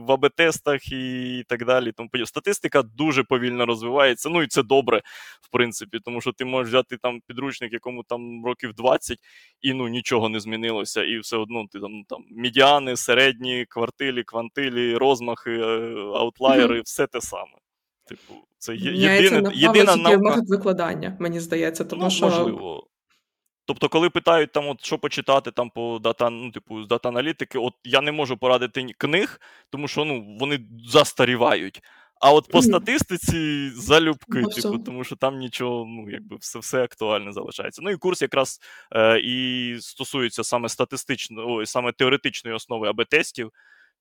[0.01, 1.91] в АБ-тестах і так далі.
[1.91, 4.29] Тому Статистика дуже повільно розвивається.
[4.29, 5.01] Ну і це добре,
[5.41, 9.17] в принципі, тому що ти можеш взяти там підручник, якому там років 20,
[9.61, 11.03] і ну нічого не змінилося.
[11.03, 16.85] І все одно ти там там медіани, середні, квартилі, квантилі, розмахи, е, аутлайери, mm-hmm.
[16.85, 17.66] все те саме.
[18.09, 20.41] Типу, це єдине, єдина наука...
[20.47, 22.25] викладання, мені здається, тому ну, що.
[22.25, 22.87] Можливо.
[23.67, 27.73] Тобто, коли питають, там, от, що почитати там по дата, ну, типу, з дата-аналітики, от
[27.83, 29.39] я не можу порадити книг,
[29.69, 31.81] тому що ну, вони застарівають.
[32.21, 36.83] А от по статистиці залюбки, ну, типу, тому що там нічого, ну, якби все все
[36.83, 37.81] актуальне залишається.
[37.83, 38.59] Ну і курс якраз
[38.91, 43.51] е, і стосується саме статистичної, саме теоретичної основи АБ-тестів.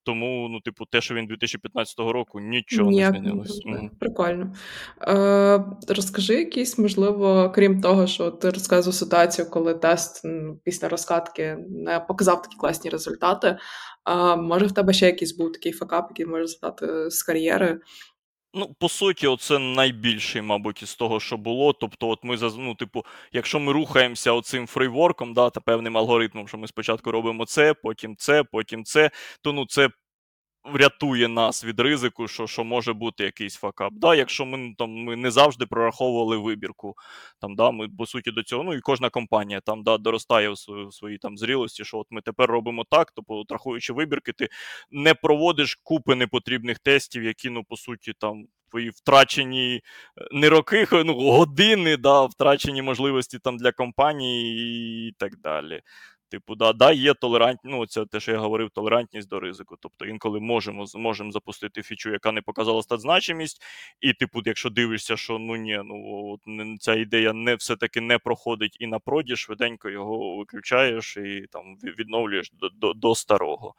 [0.07, 3.63] Тому, ну, типу, те, що він 2015 року, нічого Ніяк не змінилось.
[3.65, 4.55] Не Прикольно.
[5.03, 10.23] Е, Розкажи якісь, можливо, крім того, що ти розказував ситуацію, коли тест
[10.65, 13.59] після розкатки не показав такі класні результати.
[14.05, 17.81] А може в тебе ще якийсь був такий факап, який може стати з кар'єри?
[18.59, 21.73] Ну, по суті, це найбільший, мабуть, із того, що було.
[21.73, 26.59] Тобто, от ми ну, типу, якщо ми рухаємося оцим фрейворком, да, та певним алгоритмом, що
[26.59, 29.11] ми спочатку робимо це, потім це, потім це,
[29.43, 29.89] то ну це
[30.73, 33.93] врятує нас від ризику, що що може бути якийсь факап.
[33.93, 36.95] Да, Якщо ми там ми не завжди прораховували вибірку,
[37.41, 40.59] там да, ми по суті до цього, ну і кожна компанія там да, доростає в
[40.59, 44.49] свої, в своїй там зрілості, що от ми тепер робимо так, тобто, рахуючи вибірки, ти
[44.91, 48.45] не проводиш купи непотрібних тестів, які ну по суті там.
[48.71, 49.81] Твої втрачені е,
[50.33, 55.83] не роки, ну години, да, втрачені можливості там для компанії і так далі.
[56.37, 59.76] Типу, да, да, є толерантність, ну це те, що я говорив, толерантність до ризику.
[59.80, 63.62] Тобто інколи можемо можемо запустити фічу, яка не показала статзначимість,
[64.01, 66.41] і, типу, якщо дивишся, що ну ні, ну от,
[66.80, 72.51] ця ідея не все-таки не проходить і на проді, швиденько його виключаєш і там відновлюєш
[72.53, 73.74] до до, до старого.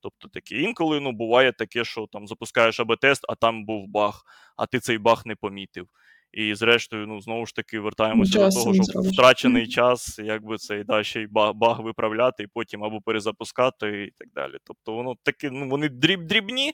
[0.00, 4.22] Тобто таке інколи ну, буває таке, що там запускаєш АБ-тест, а там був баг,
[4.56, 5.88] а ти цей баг не помітив.
[6.32, 11.04] І, зрештою, ну знову ж таки вертаємося до того, щоб втрачений час, якби цей да,
[11.04, 14.58] ще й баг, баг виправляти, і потім або перезапускати, і так далі.
[14.64, 16.72] Тобто, воно такі, ну вони дріб, дрібні,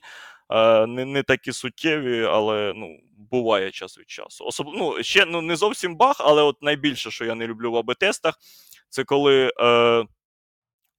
[0.49, 2.99] е, не не такі суттєві, але ну,
[3.31, 4.45] буває час від часу.
[4.45, 4.67] Особ...
[4.73, 8.33] ну, ще ну, не зовсім баг, але от найбільше, що я не люблю в АБ-тестах,
[8.89, 9.51] це коли.
[9.61, 10.05] Е,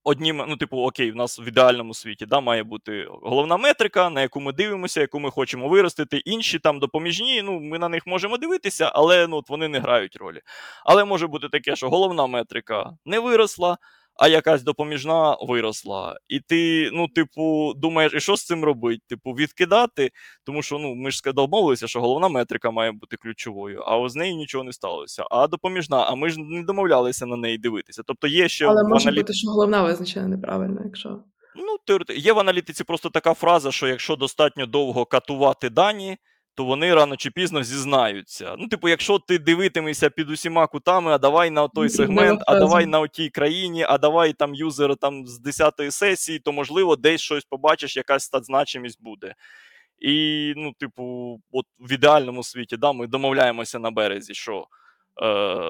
[0.07, 4.21] однім, ну, типу, окей, в нас в ідеальному світі да, має бути головна метрика, на
[4.21, 6.17] яку ми дивимося, яку ми хочемо виростити.
[6.17, 10.15] Інші там допоміжні, ну, ми на них можемо дивитися, але ну, от вони не грають
[10.15, 10.41] ролі.
[10.85, 13.77] Але може бути таке, що головна метрика не виросла
[14.17, 16.17] а якась допоміжна виросла.
[16.27, 19.01] І ти, ну, типу, думаєш, і що з цим робити?
[19.09, 20.11] Типу, відкидати,
[20.43, 24.35] тому що ну, ми ж домовилися, що головна метрика має бути ключовою, а з неї
[24.35, 25.23] нічого не сталося.
[25.31, 28.01] А допоміжна, а ми ж не домовлялися на неї дивитися.
[28.05, 29.25] Тобто є ще Але може аналіт...
[29.25, 31.19] бути, що головна визначена неправильно, якщо.
[31.55, 36.17] Ну, є в аналітиці просто така фраза, що якщо достатньо довго катувати дані
[36.57, 38.55] то вони рано чи пізно зізнаються.
[38.59, 42.85] Ну, типу, якщо ти дивитимешся під усіма кутами, а давай на той сегмент, а давай
[42.85, 47.45] на отій країні, а давай там юзер там з 10-ї сесії, то можливо десь щось
[47.45, 49.35] побачиш, якась статзначимість буде.
[49.99, 54.65] І, ну, типу, от в ідеальному світі да, ми домовляємося на березі, що е,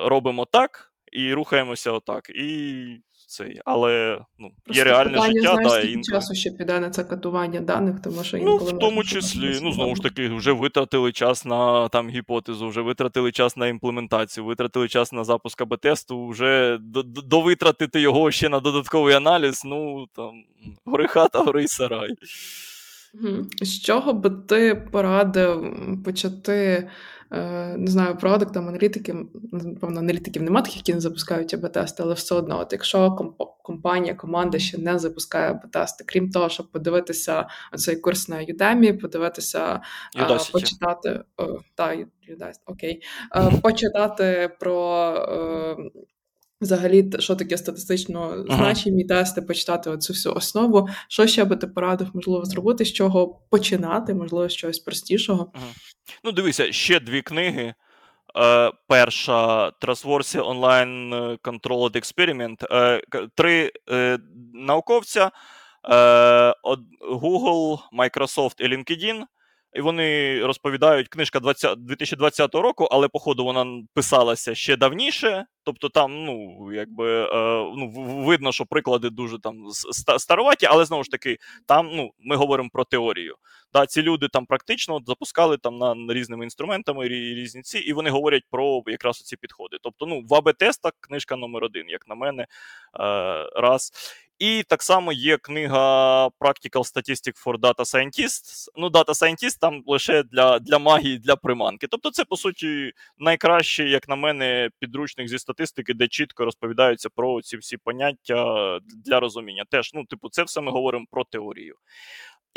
[0.10, 0.94] робимо так.
[1.12, 2.30] і рухаємося отак.
[2.30, 6.04] І цей, але ну, Просто є реальне питання, життя, знаєш, да, інколи.
[6.04, 9.96] часу ще піде на це катування даних, тому що Ну, в тому числі, ну знову
[9.96, 15.12] ж таки, вже витратили час на там гіпотезу, вже витратили час на імплементацію, витратили час
[15.12, 16.78] на запуск АБ-тесту, вже
[17.26, 19.62] довитратити його ще на додатковий аналіз.
[19.66, 20.44] Ну там
[20.86, 22.10] гори хата, гори сарай.
[23.62, 25.76] З чого би ти порадив
[26.06, 26.90] почати,
[27.78, 32.60] не знаю, продуктам, аналітиків, напевно, аналітиків нема таких, які не запускають АБ-тести, але все одно,
[32.60, 33.16] от якщо
[33.64, 39.82] компанія, команда ще не запускає АБ-тести, крім того, щоб подивитися цей курс на Udemy, подивитися,
[40.20, 40.52] Udacity.
[40.52, 41.22] почитати
[41.76, 41.96] та,
[42.30, 43.02] Udacity, окей,
[43.62, 45.98] почитати про
[46.62, 49.20] Взагалі, що таке статистично значимі ага.
[49.20, 50.90] тести, почитати оцю всю основу.
[51.08, 55.52] Що ще би ти порадив, можливо, зробити, з чого починати, можливо, з чогось простішого.
[55.54, 55.66] Ага.
[56.24, 57.74] Ну, дивися, ще дві книги.
[58.38, 62.66] Е, Перша Trustworthy Online Controlled Experiment.
[62.72, 63.02] Е,
[63.36, 64.20] Три е,
[64.54, 65.32] науковця:
[65.90, 65.94] е,
[67.12, 69.24] Google, Microsoft і LinkedIn.
[69.78, 75.46] І вони розповідають, книжка 20, 2020 року, але, походу, вона писалася ще давніше.
[75.64, 77.30] Тобто, там, ну, якби е,
[77.78, 77.92] ну,
[78.26, 79.56] видно, що приклади дуже там
[80.18, 83.36] староваті, але знову ж таки, там ну, ми говоримо про теорію.
[83.74, 88.44] Да, Ці люди там практично запускали там на різними інструментами різні ці, і вони говорять
[88.52, 89.78] про якраз ці підходи.
[89.82, 92.48] Тобто, ну, в АБ-тестах книжка номер один, як на мене, е,
[93.56, 93.92] раз.
[94.40, 98.68] І так само є книга Practical Statistics for Data Scientists.
[98.76, 101.88] Ну, Data Scientist там лише для для магії, для приманки.
[101.88, 107.42] Тобто, це, по суті, найкращий, як на мене, підручник зі статистики, де чітко розповідаються про
[107.42, 109.64] ці всі поняття для розуміння.
[109.70, 111.76] Теж, ну, типу, це все ми говоримо про теорію.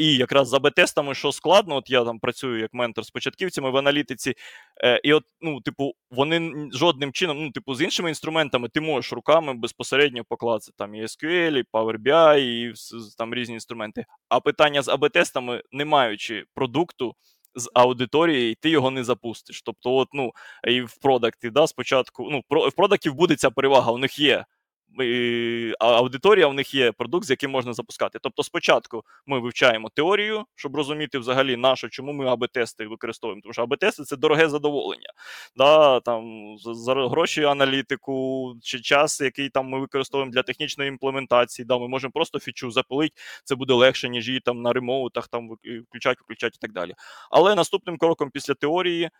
[0.01, 3.77] І якраз за Б-тестами, що складно, от я там працюю як ментор з початківцями в
[3.77, 4.35] аналітиці,
[4.85, 9.13] е, і от, ну, типу, вони жодним чином, ну, типу, з іншими інструментами ти можеш
[9.13, 12.73] руками безпосередньо покласти там і SQL, і Power BI, і
[13.19, 14.05] там різні інструменти.
[14.29, 17.15] А питання з АБ-тестами, не маючи продукту.
[17.55, 19.63] З аудиторією, ти його не запустиш.
[19.63, 20.33] Тобто, от, ну,
[20.69, 24.45] і в продакті, да, спочатку, ну, в продактів буде ця перевага, у них є
[25.81, 28.19] аудиторія в них є продукт, з яким можна запускати.
[28.23, 33.41] Тобто, спочатку ми вивчаємо теорію, щоб розуміти взагалі нашу, чому ми АБ-тести використовуємо.
[33.43, 35.11] Тому що АБ-тести це дороге задоволення.
[35.57, 41.67] Да, там, За гроші аналітику чи час, який там ми використовуємо для технічної імплементації.
[41.67, 43.15] Да, Ми можемо просто фічу запилити,
[43.45, 45.51] це буде легше, ніж її там на ремоутах там
[45.89, 46.95] включати, виключати і так далі.
[47.31, 49.11] Але наступним кроком після теорії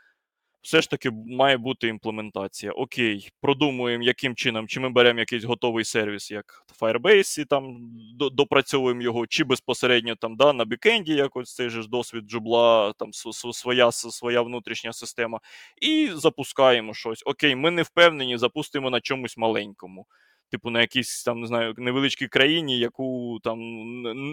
[0.63, 2.73] все ж таки має бути імплементація.
[2.73, 7.79] Окей, продумуємо, яким чином, чи ми беремо якийсь готовий сервіс, як Firebase, і там
[8.33, 13.13] допрацьовуємо його, чи безпосередньо там да, на бікенді, як ось цей же досвід джубла, там
[13.53, 15.41] своя своя внутрішня система,
[15.83, 17.23] і запускаємо щось.
[17.27, 20.07] Окей, ми не впевнені, запустимо на чомусь маленькому
[20.51, 23.59] типу, на якійсь там не знаю, невеличкій країні, яку там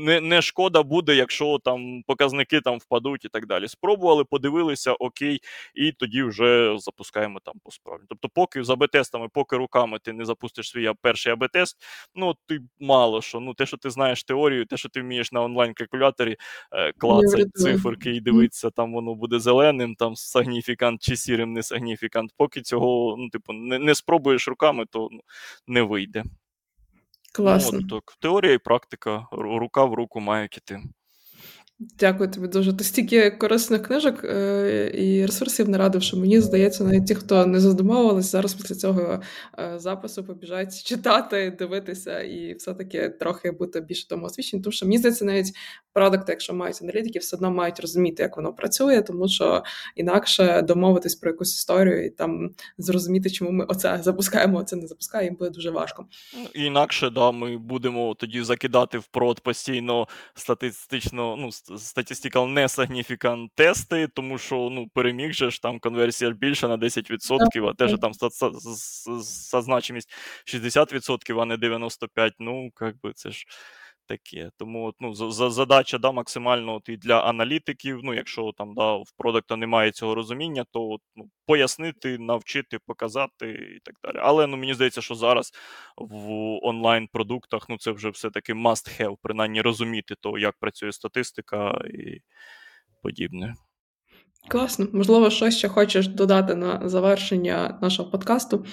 [0.04, 3.68] не не шкода буде, якщо там показники там впадуть і так далі.
[3.68, 5.42] Спробували, подивилися, окей,
[5.76, 8.02] і тоді вже запускаємо там по справі.
[8.10, 11.78] Тобто, поки з АБ-тестами, поки руками ти не запустиш свій перший АБ-тест,
[12.16, 13.40] ну ти мало що.
[13.40, 16.38] Ну, те, що ти знаєш теорію, те, що ти вмієш на онлайн-калькуляторі
[16.72, 22.32] е, клацати циферки і дивитися, там воно буде зеленим, там сагніфікант чи сірим не сагніфікант.
[22.38, 25.20] Поки цього ну, типу, не, не спробуєш руками, то ну,
[25.68, 26.24] не вийде вийде.
[27.34, 27.80] Класно.
[27.80, 28.18] Ну, от, так.
[28.20, 30.80] Теорія і практика рука в руку мають іти.
[31.80, 32.74] Дякую тобі дуже.
[32.74, 37.60] Ти стільки корисних книжок е, і ресурсів нарадив, що мені здається, навіть ті, хто не
[37.60, 39.22] задумовувалися, зараз після цього
[39.60, 44.64] е, запису побіжать читати, дивитися і все-таки трохи бути більше тому освічені.
[44.64, 45.54] Тому що мені здається, навіть
[45.94, 49.64] продукти, якщо мають аналітики, все одно мають розуміти, як воно працює, тому що
[49.96, 55.38] інакше домовитись про якусь історію і там зрозуміти, чому ми оце запускаємо, оце не запускаємо,
[55.38, 56.06] буде дуже важко.
[56.38, 61.36] Ну, інакше да, ми будемо тоді закидати в прод постійно статистично.
[61.40, 66.78] ну, statistical не significant тести, тому що ну, переміг же ж там конверсія більша на
[66.78, 68.14] 10%, а теж там
[69.52, 70.10] зазначимість значимість
[70.46, 72.32] 60%, а не 95%.
[72.40, 73.46] Ну, як би це ж.
[74.08, 74.52] Таке.
[74.58, 78.00] Тому от, ну, за, задача да, максимально от, і для аналітиків.
[78.04, 83.50] Ну, якщо там да, в продукта немає цього розуміння, то от, ну, пояснити, навчити, показати
[83.50, 84.18] і так далі.
[84.24, 85.52] Але ну, мені здається, що зараз
[85.98, 86.30] в
[86.68, 92.22] онлайн-продуктах ну, це вже все-таки must have, принаймні розуміти то, як працює статистика і
[93.04, 93.56] подібне.
[94.48, 94.88] Класно.
[94.94, 98.66] Можливо, щось ще хочеш додати на завершення нашого подкасту.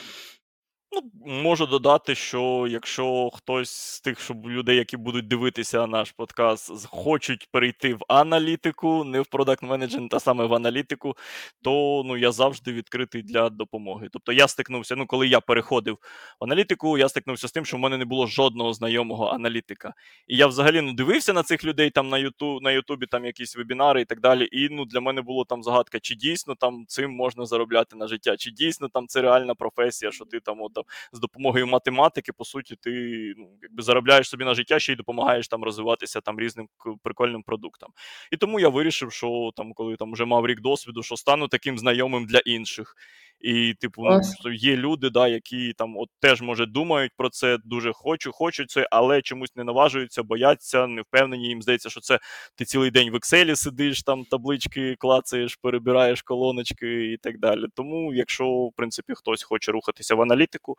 [0.94, 1.10] Ну,
[1.42, 7.48] можу додати, що якщо хтось з тих, щоб людей, які будуть дивитися наш подкаст, хочуть
[7.52, 11.16] перейти в аналітику, не в продакт менеджмент, а саме в аналітику,
[11.62, 14.08] то ну я завжди відкритий для допомоги.
[14.12, 15.98] Тобто я стикнувся, ну коли я переходив
[16.40, 19.94] в аналітику, я стикнувся з тим, що в мене не було жодного знайомого аналітика.
[20.28, 23.56] І я взагалі ну дивився на цих людей там на Ютуб, на Ютубі, там якісь
[23.56, 24.48] вебінари і так далі.
[24.52, 28.36] І ну для мене було там загадка, чи дійсно там цим можна заробляти на життя,
[28.36, 32.76] чи дійсно там це реальна професія, що ти там от, з допомогою математики, по суті,
[32.76, 32.90] ти
[33.36, 36.68] ну, якби заробляєш собі на життя ще й допомагаєш там розвиватися там різним
[37.02, 37.90] прикольним продуктам.
[38.32, 41.78] І тому я вирішив, що там, коли там вже мав рік досвіду, що стану таким
[41.78, 42.96] знайомим для інших.
[43.44, 44.02] І, типу,
[44.44, 48.70] ну, є люди, да, які там от теж може думають про це, дуже хочу, хочуть
[48.70, 51.48] це, але чомусь не наважуються, бояться, не впевнені.
[51.48, 52.18] Їм здається, що це
[52.54, 57.66] ти цілий день в Excel сидиш, там таблички клацаєш, перебираєш колоночки і так далі.
[57.74, 60.76] Тому, якщо в принципі хтось хоче рухатися в аналітику,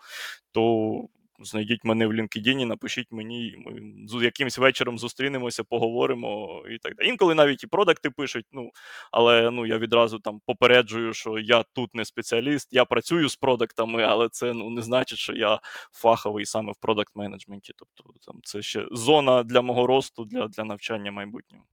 [0.52, 0.92] то
[1.40, 7.10] знайдіть мене в LinkedIn, напишіть мені, ми з якимось вечором зустрінемося, поговоримо і так далі.
[7.10, 8.72] Інколи навіть і продакти пишуть, ну
[9.12, 14.04] але ну я відразу там попереджую, що я тут не спеціаліст, я працюю з продактами,
[14.04, 15.60] але це ну не значить, що я
[15.92, 17.74] фаховий саме в продакт менеджменті.
[17.76, 21.66] Тобто там це ще зона для мого росту, для, для навчання майбутнього.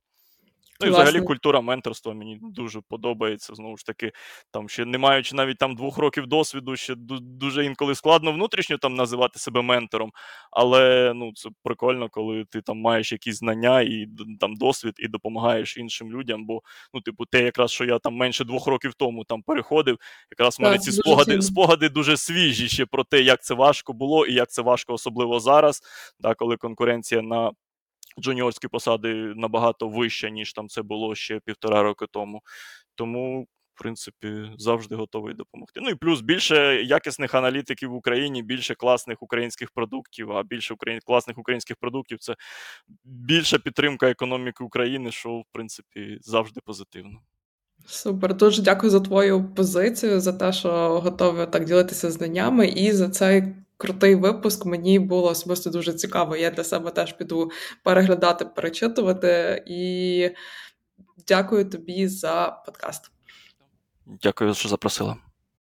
[0.82, 3.54] Ну і взагалі культура менторства мені дуже подобається.
[3.54, 4.12] Знову ж таки,
[4.50, 8.94] там ще не маючи навіть там двох років досвіду, ще дуже інколи складно внутрішньо там
[8.94, 10.12] називати себе ментором.
[10.50, 14.06] Але ну це прикольно, коли ти там маєш якісь знання і
[14.40, 16.46] там досвід, і допомагаєш іншим людям.
[16.46, 16.62] Бо
[16.94, 19.98] ну, типу, те, якраз що я там менше двох років тому там переходив,
[20.30, 24.26] якраз в мене ці спогади спогади дуже свіжі ще про те, як це важко було,
[24.26, 25.82] і як це важко, особливо зараз,
[26.20, 27.52] да, коли конкуренція на
[28.20, 32.42] джуніорські посади набагато вища, ніж там це було ще півтора роки тому.
[32.94, 33.42] Тому,
[33.74, 35.80] в принципі, завжди готовий допомогти.
[35.82, 41.00] Ну і плюс більше якісних аналітиків в Україні, більше класних українських продуктів, а більше україн...
[41.04, 42.34] класних українських продуктів це
[43.04, 47.20] більша підтримка економіки України, що в принципі завжди позитивно.
[47.86, 53.08] Супер, дуже дякую за твою позицію, за те, що готові так ділитися знаннями, і за
[53.08, 54.66] цей крутий випуск.
[54.66, 56.36] Мені було особисто дуже цікаво.
[56.36, 57.50] Я для себе теж піду
[57.84, 59.62] переглядати, перечитувати.
[59.66, 60.30] І
[61.28, 63.10] дякую тобі за подкаст.
[64.06, 65.16] Дякую, що запросила.